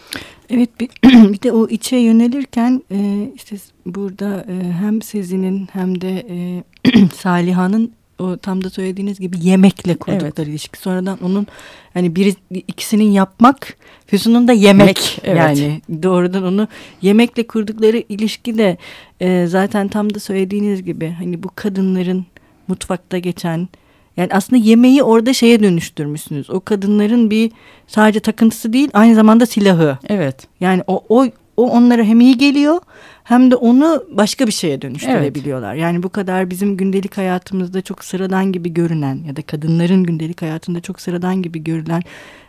Evet 0.50 0.80
bir, 0.80 0.88
bir 1.32 1.42
de 1.42 1.52
o 1.52 1.68
içe 1.68 1.96
yönelirken 1.96 2.82
e, 2.90 3.30
işte 3.34 3.56
burada 3.86 4.46
e, 4.48 4.72
hem 4.72 5.02
Sezin'in 5.02 5.68
hem 5.72 6.00
de 6.00 6.26
e, 6.30 6.62
Saliha'nın 7.14 7.92
o 8.20 8.36
tam 8.36 8.64
da 8.64 8.70
söylediğiniz 8.70 9.20
gibi 9.20 9.36
yemekle 9.40 9.94
kurdukları 9.94 10.32
evet. 10.36 10.48
ilişki. 10.48 10.78
Sonradan 10.78 11.18
onun 11.24 11.46
hani 11.94 12.16
biri 12.16 12.34
ikisinin 12.50 13.10
yapmak, 13.10 13.76
Füsun'un 14.06 14.48
da 14.48 14.52
yemek. 14.52 14.80
yemek 14.80 15.18
evet. 15.24 15.58
Yani 15.58 15.80
doğrudan 16.02 16.44
onu 16.44 16.68
yemekle 17.02 17.46
kurdukları 17.46 18.02
ilişki 18.08 18.58
de 18.58 18.76
e, 19.20 19.46
zaten 19.46 19.88
tam 19.88 20.14
da 20.14 20.20
söylediğiniz 20.20 20.84
gibi 20.84 21.14
hani 21.18 21.42
bu 21.42 21.50
kadınların 21.54 22.26
mutfakta 22.70 23.18
geçen 23.18 23.68
yani 24.16 24.28
aslında 24.32 24.62
yemeği 24.62 25.02
orada 25.02 25.32
şeye 25.32 25.62
dönüştürmüşsünüz. 25.62 26.50
O 26.50 26.60
kadınların 26.60 27.30
bir 27.30 27.52
sadece 27.86 28.20
takıntısı 28.20 28.72
değil 28.72 28.90
aynı 28.92 29.14
zamanda 29.14 29.46
silahı. 29.46 29.98
Evet. 30.08 30.46
Yani 30.60 30.82
o, 30.86 31.04
o, 31.08 31.26
o 31.56 31.70
onlara 31.70 32.02
hem 32.02 32.20
iyi 32.20 32.38
geliyor 32.38 32.80
hem 33.24 33.50
de 33.50 33.56
onu 33.56 34.04
başka 34.10 34.46
bir 34.46 34.52
şeye 34.52 34.82
dönüştürebiliyorlar. 34.82 35.74
Evet. 35.74 35.82
Yani 35.82 36.02
bu 36.02 36.08
kadar 36.08 36.50
bizim 36.50 36.76
gündelik 36.76 37.16
hayatımızda 37.16 37.82
çok 37.82 38.04
sıradan 38.04 38.52
gibi 38.52 38.74
görünen 38.74 39.24
ya 39.26 39.36
da 39.36 39.42
kadınların 39.42 40.04
gündelik 40.04 40.42
hayatında 40.42 40.80
çok 40.80 41.00
sıradan 41.00 41.42
gibi 41.42 41.64
görülen 41.64 42.02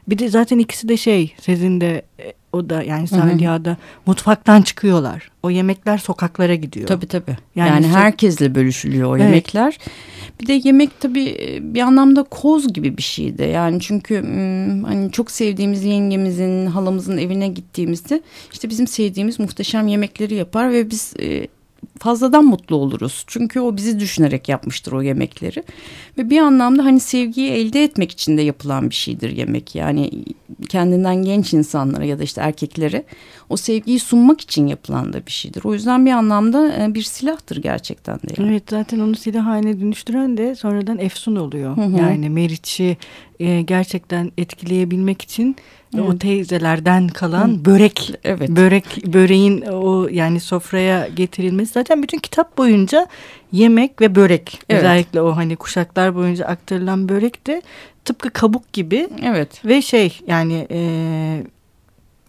bir 0.07 0.17
de 0.17 0.29
zaten 0.29 0.59
ikisi 0.59 0.89
de 0.89 0.97
şey 0.97 1.33
sizin 1.41 1.81
de 1.81 2.01
e, 2.19 2.33
o 2.53 2.69
da 2.69 2.83
yani 2.83 3.07
Saliha'da 3.07 3.77
mutfaktan 4.05 4.61
çıkıyorlar. 4.61 5.31
O 5.43 5.49
yemekler 5.49 5.97
sokaklara 5.97 6.55
gidiyor. 6.55 6.87
Tabii 6.87 7.07
tabii. 7.07 7.37
Yani, 7.55 7.69
yani 7.69 7.87
herkesle 7.87 8.55
bölüşülüyor 8.55 9.09
o 9.09 9.17
evet. 9.17 9.25
yemekler. 9.25 9.77
Bir 10.41 10.47
de 10.47 10.61
yemek 10.63 10.99
tabii 10.99 11.37
e, 11.39 11.73
bir 11.73 11.81
anlamda 11.81 12.23
koz 12.23 12.73
gibi 12.73 12.97
bir 12.97 13.03
şeydi. 13.03 13.43
Yani 13.43 13.79
çünkü 13.79 14.15
hani 14.85 15.11
çok 15.11 15.31
sevdiğimiz 15.31 15.83
yengemizin, 15.83 16.65
halamızın 16.65 17.17
evine 17.17 17.47
gittiğimizde 17.47 18.21
işte 18.53 18.69
bizim 18.69 18.87
sevdiğimiz 18.87 19.39
muhteşem 19.39 19.87
yemekleri 19.87 20.35
yapar 20.35 20.71
ve 20.71 20.89
biz 20.89 21.13
e, 21.19 21.47
fazladan 22.01 22.45
mutlu 22.45 22.75
oluruz. 22.75 23.23
Çünkü 23.27 23.59
o 23.59 23.77
bizi 23.77 23.99
düşünerek 23.99 24.49
yapmıştır 24.49 24.91
o 24.91 25.01
yemekleri. 25.01 25.63
Ve 26.17 26.29
bir 26.29 26.39
anlamda 26.39 26.85
hani 26.85 26.99
sevgiyi 26.99 27.49
elde 27.49 27.83
etmek 27.83 28.11
için 28.11 28.37
de 28.37 28.41
yapılan 28.41 28.89
bir 28.89 28.95
şeydir 28.95 29.29
yemek. 29.29 29.75
Yani 29.75 30.11
kendinden 30.69 31.15
genç 31.15 31.53
insanlara 31.53 32.05
ya 32.05 32.19
da 32.19 32.23
işte 32.23 32.41
erkeklere 32.41 33.03
o 33.49 33.57
sevgiyi 33.57 33.99
sunmak 33.99 34.41
için 34.41 34.67
yapılan 34.67 35.13
da 35.13 35.25
bir 35.25 35.31
şeydir. 35.31 35.61
O 35.63 35.73
yüzden 35.73 36.05
bir 36.05 36.11
anlamda 36.11 36.73
e, 36.83 36.93
bir 36.93 37.03
silahtır 37.03 37.57
gerçekten 37.57 38.15
de. 38.15 38.33
Yani. 38.37 38.49
Evet 38.49 38.63
zaten 38.69 38.99
onu 38.99 39.15
silah 39.15 39.45
haline 39.45 39.79
dönüştüren 39.81 40.37
de 40.37 40.55
sonradan 40.55 40.97
Efsun 40.97 41.35
oluyor. 41.35 41.77
Hı 41.77 41.81
hı. 41.81 41.97
Yani 41.97 42.29
Meriç'i 42.29 42.97
e, 43.41 43.61
gerçekten 43.61 44.31
etkileyebilmek 44.37 45.21
için 45.21 45.55
Evet. 45.95 46.09
O 46.09 46.17
teyzelerden 46.17 47.07
kalan 47.07 47.47
Hı. 47.47 47.65
börek, 47.65 48.11
evet. 48.23 48.49
börek, 48.49 49.13
böreğin 49.13 49.61
o 49.61 50.07
yani 50.11 50.39
sofraya 50.39 51.07
getirilmesi 51.07 51.71
zaten 51.71 52.03
bütün 52.03 52.17
kitap 52.19 52.57
boyunca 52.57 53.07
yemek 53.51 54.01
ve 54.01 54.15
börek 54.15 54.59
evet. 54.69 54.79
özellikle 54.79 55.21
o 55.21 55.35
hani 55.35 55.55
kuşaklar 55.55 56.15
boyunca 56.15 56.45
aktarılan 56.45 57.09
börek 57.09 57.47
de 57.47 57.61
tıpkı 58.05 58.29
kabuk 58.29 58.73
gibi. 58.73 59.07
Evet. 59.23 59.65
Ve 59.65 59.81
şey 59.81 60.19
yani 60.27 60.67
e, 60.71 60.79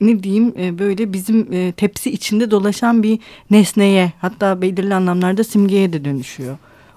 ne 0.00 0.22
diyeyim 0.22 0.54
e, 0.58 0.78
böyle 0.78 1.12
bizim 1.12 1.52
e, 1.52 1.72
tepsi 1.72 2.10
içinde 2.10 2.50
dolaşan 2.50 3.02
bir 3.02 3.18
nesneye 3.50 4.12
hatta 4.20 4.62
belirli 4.62 4.94
anlamlarda 4.94 5.44
simgeye 5.44 5.92
de 5.92 6.04
dönüşüyor. 6.04 6.56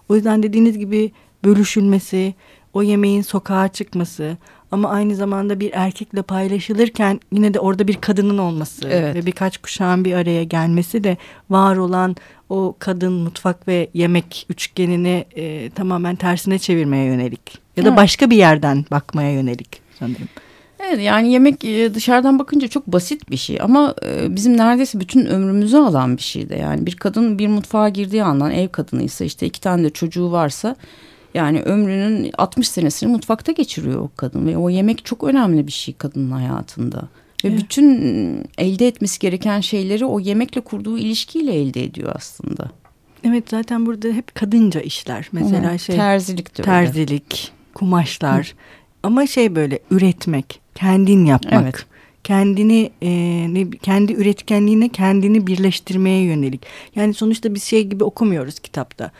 O 0.09 0.15
yüzden 0.15 0.43
dediğiniz 0.43 0.77
gibi 0.77 1.11
bölüşülmesi, 1.43 2.33
o 2.75 2.83
yemeğin 2.83 3.21
sokağa 3.21 3.67
çıkması 3.67 4.37
ama 4.71 4.89
aynı 4.89 5.15
zamanda 5.15 5.59
bir 5.59 5.71
erkekle 5.73 6.21
paylaşılırken 6.21 7.19
yine 7.31 7.53
de 7.53 7.59
orada 7.59 7.87
bir 7.87 7.95
kadının 7.95 8.37
olması 8.37 8.87
evet. 8.87 9.15
ve 9.15 9.25
birkaç 9.25 9.57
kuşağın 9.57 10.05
bir 10.05 10.13
araya 10.13 10.43
gelmesi 10.43 11.03
de 11.03 11.17
var 11.49 11.77
olan 11.77 12.15
o 12.49 12.75
kadın 12.79 13.13
mutfak 13.13 13.67
ve 13.67 13.89
yemek 13.93 14.45
üçgenini 14.49 15.25
e, 15.35 15.69
tamamen 15.69 16.15
tersine 16.15 16.59
çevirmeye 16.59 17.05
yönelik 17.05 17.59
ya 17.77 17.83
da 17.83 17.87
evet. 17.87 17.97
başka 17.97 18.29
bir 18.29 18.37
yerden 18.37 18.85
bakmaya 18.91 19.31
yönelik 19.31 19.81
sanırım. 19.99 20.29
Evet 20.79 20.99
yani 21.01 21.31
yemek 21.31 21.65
e, 21.65 21.93
dışarıdan 21.93 22.39
bakınca 22.39 22.67
çok 22.67 22.87
basit 22.87 23.29
bir 23.29 23.37
şey 23.37 23.57
ama 23.61 23.95
e, 24.05 24.35
bizim 24.35 24.57
neredeyse 24.57 24.99
bütün 24.99 25.25
ömrümüzü 25.25 25.77
alan 25.77 26.17
bir 26.17 26.21
şey 26.21 26.49
de 26.49 26.55
yani 26.55 26.85
bir 26.85 26.95
kadın 26.95 27.39
bir 27.39 27.47
mutfağa 27.47 27.89
girdiği 27.89 28.23
andan 28.23 28.51
ev 28.51 28.67
kadınıysa 28.67 29.25
işte 29.25 29.45
iki 29.45 29.61
tane 29.61 29.83
de 29.83 29.89
çocuğu 29.89 30.31
varsa 30.31 30.75
yani 31.35 31.61
ömrünün 31.61 32.31
60 32.37 32.67
senesini 32.67 33.11
mutfakta 33.11 33.51
geçiriyor 33.51 33.99
o 33.99 34.09
kadın 34.15 34.47
ve 34.47 34.57
o 34.57 34.69
yemek 34.69 35.05
çok 35.05 35.23
önemli 35.23 35.67
bir 35.67 35.71
şey 35.71 35.93
kadının 35.93 36.31
hayatında. 36.31 36.97
Ve 37.43 37.47
evet. 37.47 37.59
bütün 37.59 38.47
elde 38.57 38.87
etmesi 38.87 39.19
gereken 39.19 39.59
şeyleri 39.59 40.05
o 40.05 40.19
yemekle 40.19 40.61
kurduğu 40.61 40.97
ilişkiyle 40.97 41.53
elde 41.53 41.83
ediyor 41.83 42.11
aslında. 42.15 42.71
Evet 43.23 43.43
zaten 43.49 43.85
burada 43.85 44.07
hep 44.07 44.35
kadınca 44.35 44.81
işler. 44.81 45.29
Mesela 45.31 45.73
Hı, 45.73 45.79
şey 45.79 45.95
terzilik 45.95 46.57
de 46.57 46.63
terzilik, 46.63 47.51
kumaşlar. 47.73 48.47
Hı. 48.47 48.51
Ama 49.03 49.27
şey 49.27 49.55
böyle 49.55 49.79
üretmek, 49.91 50.61
kendin 50.75 51.25
yapmak. 51.25 51.63
Evet. 51.63 51.85
Kendini 52.23 52.91
e, 53.01 53.09
ne, 53.53 53.69
kendi 53.69 54.13
üretkenliğine 54.13 54.89
kendini 54.89 55.47
birleştirmeye 55.47 56.23
yönelik. 56.23 56.61
Yani 56.95 57.13
sonuçta 57.13 57.53
biz 57.53 57.63
şey 57.63 57.83
gibi 57.83 58.03
okumuyoruz 58.03 58.59
kitapta. 58.59 59.11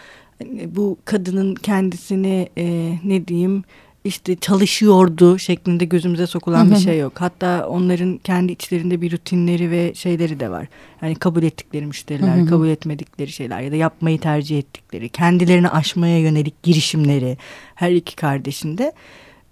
Bu 0.67 0.97
kadının 1.05 1.55
kendisini 1.55 2.49
e, 2.57 2.95
ne 3.03 3.27
diyeyim 3.27 3.63
işte 4.03 4.35
çalışıyordu 4.35 5.39
şeklinde 5.39 5.85
gözümüze 5.85 6.27
sokulan 6.27 6.71
bir 6.71 6.75
şey 6.75 6.99
yok. 6.99 7.13
Hatta 7.15 7.67
onların 7.67 8.17
kendi 8.17 8.51
içlerinde 8.51 9.01
bir 9.01 9.11
rutinleri 9.11 9.71
ve 9.71 9.93
şeyleri 9.93 10.39
de 10.39 10.51
var. 10.51 10.67
Yani 11.01 11.15
kabul 11.15 11.43
ettikleri 11.43 11.85
müşteriler, 11.85 12.45
kabul 12.45 12.67
etmedikleri 12.67 13.31
şeyler 13.31 13.61
ya 13.61 13.71
da 13.71 13.75
yapmayı 13.75 14.19
tercih 14.19 14.59
ettikleri, 14.59 15.09
kendilerini 15.09 15.69
aşmaya 15.69 16.19
yönelik 16.19 16.63
girişimleri 16.63 17.37
her 17.75 17.91
iki 17.91 18.15
kardeşinde. 18.15 18.93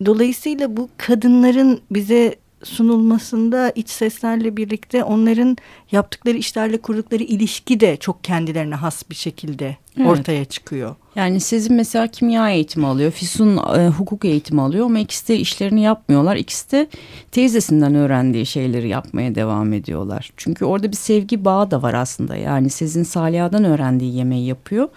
Dolayısıyla 0.05 0.77
bu 0.77 0.89
kadınların 0.97 1.81
bize 1.91 2.35
sunulmasında 2.63 3.71
iç 3.76 3.89
seslerle 3.89 4.58
birlikte 4.58 5.04
onların 5.04 5.58
yaptıkları 5.91 6.38
işlerle 6.38 6.78
kurdukları 6.78 7.23
ilişki 7.23 7.80
de 7.80 7.97
çok 7.97 8.23
kendilerine 8.23 8.76
has 8.76 9.04
bir 9.10 9.15
şekilde 9.15 9.78
Evet. 9.97 10.08
ortaya 10.08 10.45
çıkıyor. 10.45 10.95
Yani 11.15 11.39
Sezin 11.39 11.76
mesela 11.76 12.08
kimya 12.08 12.49
eğitimi 12.49 12.88
alıyor. 12.88 13.12
Füsun 13.12 13.58
e, 13.58 13.88
hukuk 13.88 14.26
eğitimi 14.26 14.62
alıyor 14.62 14.86
ama 14.86 14.99
ikisi 14.99 15.28
de 15.28 15.38
işlerini 15.38 15.82
yapmıyorlar. 15.82 16.36
İkisi 16.36 16.71
de 16.71 16.88
teyzesinden 17.32 17.95
öğrendiği 17.95 18.45
şeyleri 18.45 18.88
yapmaya 18.89 19.36
devam 19.36 19.73
ediyorlar. 19.73 20.32
Çünkü 20.38 20.65
orada 20.65 20.91
bir 20.91 20.97
sevgi 20.97 21.45
bağı 21.45 21.71
da 21.71 21.82
var 21.82 21.93
aslında. 21.93 22.36
Yani 22.36 22.69
Sezin 22.69 23.04
Saliha'dan 23.04 23.63
öğrendiği 23.63 24.15
yemeği 24.15 24.47
yapıyor. 24.47 24.89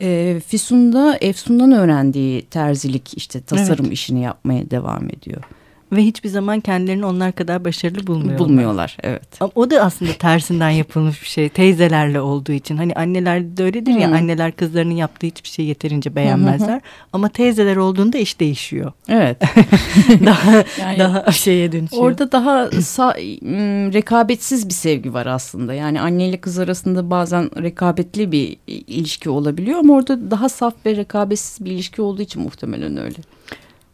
E, 0.00 0.40
Füsun 0.46 0.92
da 0.92 1.16
Efsun'dan 1.20 1.72
öğrendiği 1.72 2.42
terzilik 2.42 3.16
işte 3.16 3.40
tasarım 3.40 3.84
Evet. 3.84 3.94
işini 3.94 4.22
yapmaya 4.22 4.70
devam 4.70 5.08
ediyor. 5.10 5.42
Ve 5.92 6.02
hiçbir 6.04 6.28
zaman 6.28 6.60
kendilerini 6.60 7.06
onlar 7.06 7.32
kadar 7.32 7.64
başarılı 7.64 8.06
bulmuyorlar. 8.06 8.38
Bulmuyorlar 8.38 8.96
evet. 9.02 9.22
Ama 9.40 9.50
o 9.54 9.70
da 9.70 9.80
aslında 9.82 10.12
tersinden 10.12 10.70
yapılmış 10.70 11.22
bir 11.22 11.26
şey. 11.26 11.48
Teyzelerle 11.48 12.20
olduğu 12.20 12.52
için. 12.52 12.76
Hani 12.76 12.94
anneler 12.94 13.56
de 13.56 13.64
öyledir 13.64 13.92
ya 13.94 14.10
Hı. 14.10 14.14
anneler 14.14 14.52
kızlarının 14.52 14.94
yaptığı 14.94 15.26
hiçbir 15.26 15.48
şey 15.48 15.64
yeterince 15.64 16.14
beğenmezler. 16.14 16.80
Ama 17.12 17.28
teyzeler 17.28 17.76
olduğunda 17.76 18.18
iş 18.18 18.40
değişiyor. 18.40 18.92
Evet. 19.08 19.36
daha 20.26 20.52
Yani- 20.80 20.98
daha 20.98 21.32
şeye 21.32 21.72
dönüşüyor. 21.72 22.02
Orada 22.02 22.32
daha 22.32 22.64
sa- 22.64 23.44
m, 23.44 23.92
rekabetsiz 23.92 24.68
bir 24.68 24.74
sevgi 24.74 25.14
var 25.14 25.26
aslında. 25.26 25.74
Yani 25.74 26.00
anne 26.00 26.28
ile 26.28 26.36
kız 26.36 26.58
arasında 26.58 27.10
bazen 27.10 27.62
rekabetli 27.62 28.32
bir 28.32 28.56
ilişki 28.66 29.30
olabiliyor 29.30 29.78
ama 29.78 29.94
orada 29.94 30.30
daha 30.30 30.48
saf 30.48 30.74
ve 30.86 30.96
rekabetsiz 30.96 31.64
bir 31.66 31.70
ilişki 31.70 32.02
olduğu 32.02 32.22
için 32.22 32.42
muhtemelen 32.42 32.96
öyle. 32.96 33.16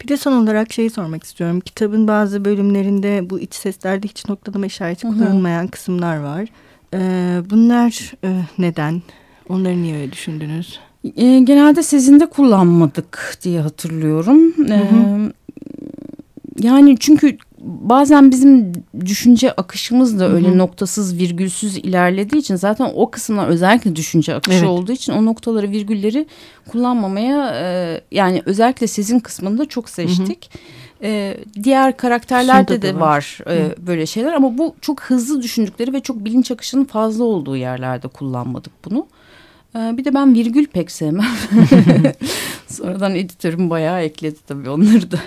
Bir 0.04 0.08
de 0.08 0.16
son 0.16 0.32
olarak 0.32 0.72
şeyi 0.72 0.90
sormak 0.90 1.24
istiyorum. 1.24 1.60
Kitabın 1.60 2.08
bazı 2.08 2.44
bölümlerinde 2.44 3.30
bu 3.30 3.40
iç 3.40 3.54
seslerde 3.54 4.08
hiç 4.08 4.28
noktalama 4.28 4.66
işareti 4.66 5.08
Hı 5.08 5.12
hı. 5.12 5.14
kullanılmayan 5.14 5.66
kısımlar 5.66 6.16
var. 6.16 6.48
Ee, 6.94 7.42
bunlar 7.50 8.12
e, 8.24 8.42
neden? 8.58 9.02
Onları 9.48 9.82
niye 9.82 9.96
öyle 9.96 10.12
düşündünüz? 10.12 10.80
E, 11.16 11.38
genelde 11.38 11.82
sezinde 11.82 12.26
kullanmadık 12.26 13.38
diye 13.42 13.60
hatırlıyorum. 13.60 14.54
E, 14.70 14.78
hı. 14.78 15.32
yani 16.60 16.96
çünkü 17.00 17.38
bazen 17.64 18.30
bizim 18.30 18.72
düşünce 19.00 19.52
akışımız 19.52 20.20
da 20.20 20.28
öyle 20.30 20.48
Hı 20.48 20.52
hı. 20.52 20.58
noktasız 20.58 21.18
virgülsüz 21.18 21.76
ilerlediği 21.76 22.40
için 22.40 22.56
zaten 22.56 22.90
o 22.94 23.10
kısımlar 23.10 23.48
özellikle 23.48 23.96
düşünce 23.96 24.34
akışı 24.34 24.58
Evet. 24.58 24.68
olduğu 24.68 24.92
için 24.92 25.12
o 25.12 25.24
noktaları 25.24 25.70
virgülleri 25.70 26.26
kullanmamaya 26.68 27.54
e, 27.54 28.00
yani 28.10 28.42
özellikle 28.46 28.86
sizin 28.86 29.18
kısmında 29.20 29.66
çok 29.66 29.90
seçtik. 29.90 30.50
E, 31.02 31.36
diğer 31.62 31.96
karakterlerde 31.96 32.82
de 32.82 32.94
var. 32.94 33.00
var, 33.00 33.38
e, 33.50 33.86
böyle 33.86 34.06
şeyler 34.06 34.32
ama 34.32 34.58
bu 34.58 34.74
çok 34.80 35.02
hızlı 35.02 35.42
düşündükleri 35.42 35.92
ve 35.92 36.00
çok 36.00 36.24
bilinç 36.24 36.50
akışının 36.50 36.84
fazla 36.84 37.24
olduğu 37.24 37.56
yerlerde 37.56 38.08
kullanmadık 38.08 38.72
bunu. 38.84 39.06
E, 39.76 39.78
bir 39.96 40.04
de 40.04 40.14
ben 40.14 40.34
virgül 40.34 40.66
pek 40.66 40.90
sevmem. 40.90 41.26
Sonradan 42.66 43.14
editörüm 43.14 43.70
bayağı 43.70 44.02
ekledi 44.02 44.38
tabii 44.46 44.70
onları 44.70 45.10
da. 45.10 45.18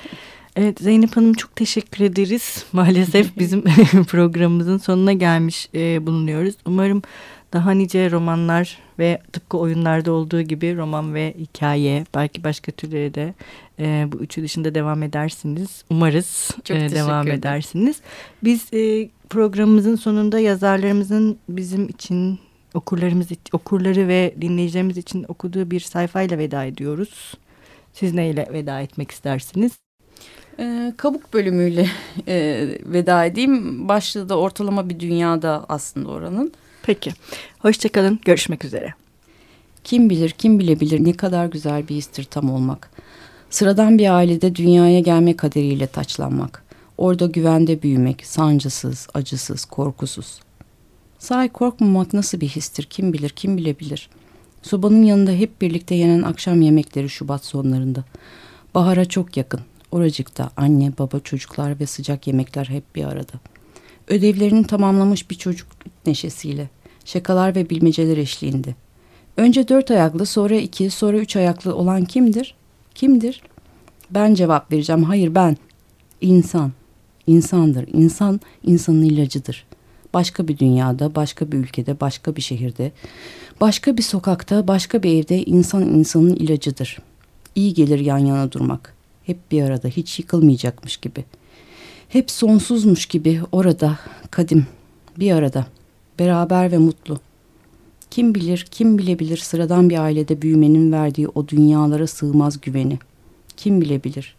Evet 0.60 0.80
Zeynep 0.80 1.18
Hanım 1.18 1.34
çok 1.34 1.56
teşekkür 1.56 2.06
ederiz. 2.06 2.66
Maalesef 2.74 3.38
bizim 3.40 3.64
programımızın 4.08 4.78
sonuna 4.78 5.14
gelmiş 5.14 5.70
e, 5.74 6.08
bulunuyoruz. 6.08 6.56
Umarım 6.66 7.02
daha 7.54 7.72
nice 7.72 8.12
romanlar 8.12 8.78
ve 9.00 9.22
tıpkı 9.34 9.58
oyunlarda 9.58 10.12
olduğu 10.12 10.42
gibi 10.42 10.78
roman 10.78 11.14
ve 11.14 11.36
hikaye 11.40 12.06
belki 12.16 12.44
başka 12.44 12.72
türleri 12.72 13.14
de 13.14 13.34
e, 13.80 14.08
bu 14.12 14.18
üçü 14.18 14.44
dışında 14.44 14.76
devam 14.76 15.04
edersiniz. 15.04 15.84
Umarız 15.90 16.52
Çok 16.64 16.78
e, 16.78 16.92
devam 16.92 17.28
ederim. 17.28 17.40
edersiniz. 17.40 18.02
Biz 18.44 18.74
e, 18.74 19.10
programımızın 19.30 19.96
sonunda 19.96 20.40
yazarlarımızın 20.40 21.38
bizim 21.50 21.90
için 21.90 22.40
okurlarımız 22.74 23.28
okurları 23.52 24.08
ve 24.08 24.36
dinleyicilerimiz 24.42 24.98
için 24.98 25.26
okuduğu 25.28 25.72
bir 25.72 25.80
sayfayla 25.80 26.38
veda 26.38 26.66
ediyoruz. 26.66 27.34
Siz 27.94 28.14
neyle 28.14 28.50
veda 28.54 28.82
etmek 28.82 29.12
istersiniz? 29.12 29.87
Ee, 30.60 30.94
kabuk 30.98 31.34
bölümüyle 31.34 31.90
e, 32.28 32.68
veda 32.86 33.26
edeyim. 33.26 33.88
Başlığı 33.90 34.30
da 34.30 34.38
ortalama 34.38 34.90
bir 34.90 35.00
dünyada 35.00 35.66
aslında 35.70 36.10
oranın. 36.10 36.52
Peki. 36.84 37.14
Hoşçakalın. 37.60 38.20
Görüşmek 38.26 38.66
üzere. 38.66 38.94
Kim 39.84 40.10
bilir 40.10 40.30
kim 40.30 40.60
bilebilir 40.60 41.06
ne 41.06 41.14
kadar 41.14 41.46
güzel 41.46 41.88
bir 41.88 41.96
histir 41.96 42.24
tam 42.24 42.50
olmak. 42.50 42.90
Sıradan 43.50 43.98
bir 43.98 44.16
ailede 44.16 44.56
dünyaya 44.56 45.00
gelme 45.00 45.36
kaderiyle 45.36 45.88
taçlanmak. 45.88 46.64
Orada 46.98 47.26
güvende 47.26 47.84
büyümek, 47.84 48.26
sancısız, 48.26 49.08
acısız, 49.14 49.66
korkusuz. 49.66 50.40
Sahi 51.20 51.50
korkmamak 51.50 52.14
nasıl 52.14 52.42
bir 52.42 52.48
histir 52.48 52.84
kim 52.84 53.14
bilir 53.14 53.30
kim 53.30 53.58
bilebilir. 53.58 54.10
Sobanın 54.62 55.04
yanında 55.04 55.32
hep 55.32 55.62
birlikte 55.62 55.96
yenen 55.96 56.22
akşam 56.22 56.62
yemekleri 56.62 57.10
Şubat 57.10 57.46
sonlarında. 57.46 58.04
Bahara 58.76 59.06
çok 59.06 59.38
yakın. 59.38 59.62
Oracıkta 59.92 60.52
anne, 60.58 60.92
baba, 61.00 61.20
çocuklar 61.20 61.80
ve 61.80 61.86
sıcak 61.86 62.28
yemekler 62.28 62.66
hep 62.66 62.96
bir 62.96 63.04
arada. 63.04 63.34
Ödevlerini 64.08 64.68
tamamlamış 64.68 65.30
bir 65.30 65.36
çocuk 65.36 65.68
neşesiyle. 66.06 66.70
Şakalar 67.06 67.56
ve 67.56 67.70
bilmeceler 67.70 68.18
eşliğinde. 68.18 68.76
Önce 69.38 69.68
dört 69.68 69.92
ayaklı, 69.92 70.26
sonra 70.26 70.56
iki, 70.56 70.90
sonra 70.90 71.18
üç 71.18 71.36
ayaklı 71.36 71.76
olan 71.76 72.06
kimdir? 72.06 72.56
Kimdir? 72.96 73.42
Ben 74.12 74.34
cevap 74.34 74.72
vereceğim. 74.72 75.04
Hayır 75.04 75.36
ben. 75.36 75.58
İnsan. 76.22 76.72
İnsandır. 77.28 77.88
İnsan, 77.94 78.42
insanın 78.64 79.04
ilacıdır. 79.04 79.66
Başka 80.14 80.48
bir 80.48 80.58
dünyada, 80.58 81.16
başka 81.16 81.52
bir 81.52 81.58
ülkede, 81.58 82.00
başka 82.00 82.36
bir 82.36 82.42
şehirde, 82.42 82.92
başka 83.62 83.98
bir 83.98 84.04
sokakta, 84.04 84.68
başka 84.68 85.04
bir 85.04 85.24
evde 85.24 85.46
insan 85.46 85.82
insanın 85.82 86.36
ilacıdır. 86.36 86.98
İyi 87.56 87.74
gelir 87.74 88.00
yan 88.00 88.18
yana 88.18 88.52
durmak. 88.52 88.97
Hep 89.28 89.52
bir 89.52 89.64
arada, 89.64 89.88
hiç 89.88 90.20
yıkılmayacakmış 90.20 90.98
gibi. 90.98 91.26
Hep 92.10 92.32
sonsuzmuş 92.32 93.06
gibi 93.06 93.42
orada, 93.52 94.00
kadim, 94.32 94.68
bir 95.20 95.32
arada, 95.32 95.66
beraber 96.20 96.72
ve 96.72 96.78
mutlu. 96.78 97.20
Kim 98.12 98.36
bilir, 98.36 98.68
kim 98.72 98.98
bilebilir 98.98 99.38
sıradan 99.38 99.90
bir 99.90 99.98
ailede 99.98 100.42
büyümenin 100.42 100.92
verdiği 100.92 101.28
o 101.28 101.48
dünyalara 101.48 102.08
sığmaz 102.08 102.62
güveni. 102.62 103.00
Kim 103.58 103.82
bilebilir? 103.82 104.36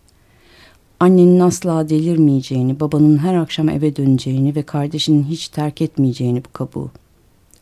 Annenin 1.01 1.41
asla 1.41 1.89
delirmeyeceğini, 1.89 2.81
babanın 2.81 3.19
her 3.19 3.35
akşam 3.35 3.69
eve 3.69 3.97
döneceğini 3.97 4.55
ve 4.55 4.63
kardeşinin 4.63 5.25
hiç 5.25 5.49
terk 5.49 5.83
etmeyeceğini 5.83 6.45
bu 6.45 6.53
kabuğu. 6.53 6.91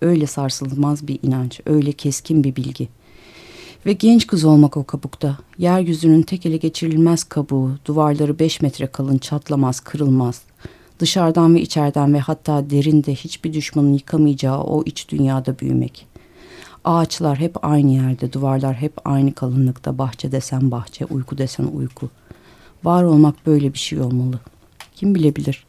Öyle 0.00 0.26
sarsılmaz 0.26 1.08
bir 1.08 1.18
inanç, 1.22 1.60
öyle 1.66 1.92
keskin 1.92 2.44
bir 2.44 2.56
bilgi. 2.56 2.88
Ve 3.86 3.92
genç 3.92 4.26
kız 4.26 4.44
olmak 4.44 4.76
o 4.76 4.84
kabukta, 4.84 5.36
yeryüzünün 5.58 6.22
tek 6.22 6.46
ele 6.46 6.56
geçirilmez 6.56 7.24
kabuğu, 7.24 7.70
duvarları 7.84 8.38
beş 8.38 8.60
metre 8.62 8.86
kalın, 8.86 9.18
çatlamaz, 9.18 9.80
kırılmaz. 9.80 10.42
Dışarıdan 10.98 11.54
ve 11.54 11.60
içeriden 11.60 12.14
ve 12.14 12.18
hatta 12.18 12.70
derinde 12.70 13.14
hiçbir 13.14 13.52
düşmanın 13.52 13.92
yıkamayacağı 13.92 14.62
o 14.62 14.82
iç 14.84 15.08
dünyada 15.08 15.58
büyümek. 15.58 16.06
Ağaçlar 16.84 17.38
hep 17.38 17.64
aynı 17.64 17.90
yerde, 17.90 18.32
duvarlar 18.32 18.74
hep 18.74 18.92
aynı 19.04 19.34
kalınlıkta, 19.34 19.98
bahçe 19.98 20.32
desen 20.32 20.70
bahçe, 20.70 21.04
uyku 21.04 21.38
desen 21.38 21.64
uyku. 21.64 22.10
Var 22.84 23.02
olmak 23.02 23.46
böyle 23.46 23.72
bir 23.72 23.78
şey 23.78 24.00
olmalı. 24.00 24.40
Kim 24.94 25.14
bilebilir? 25.14 25.65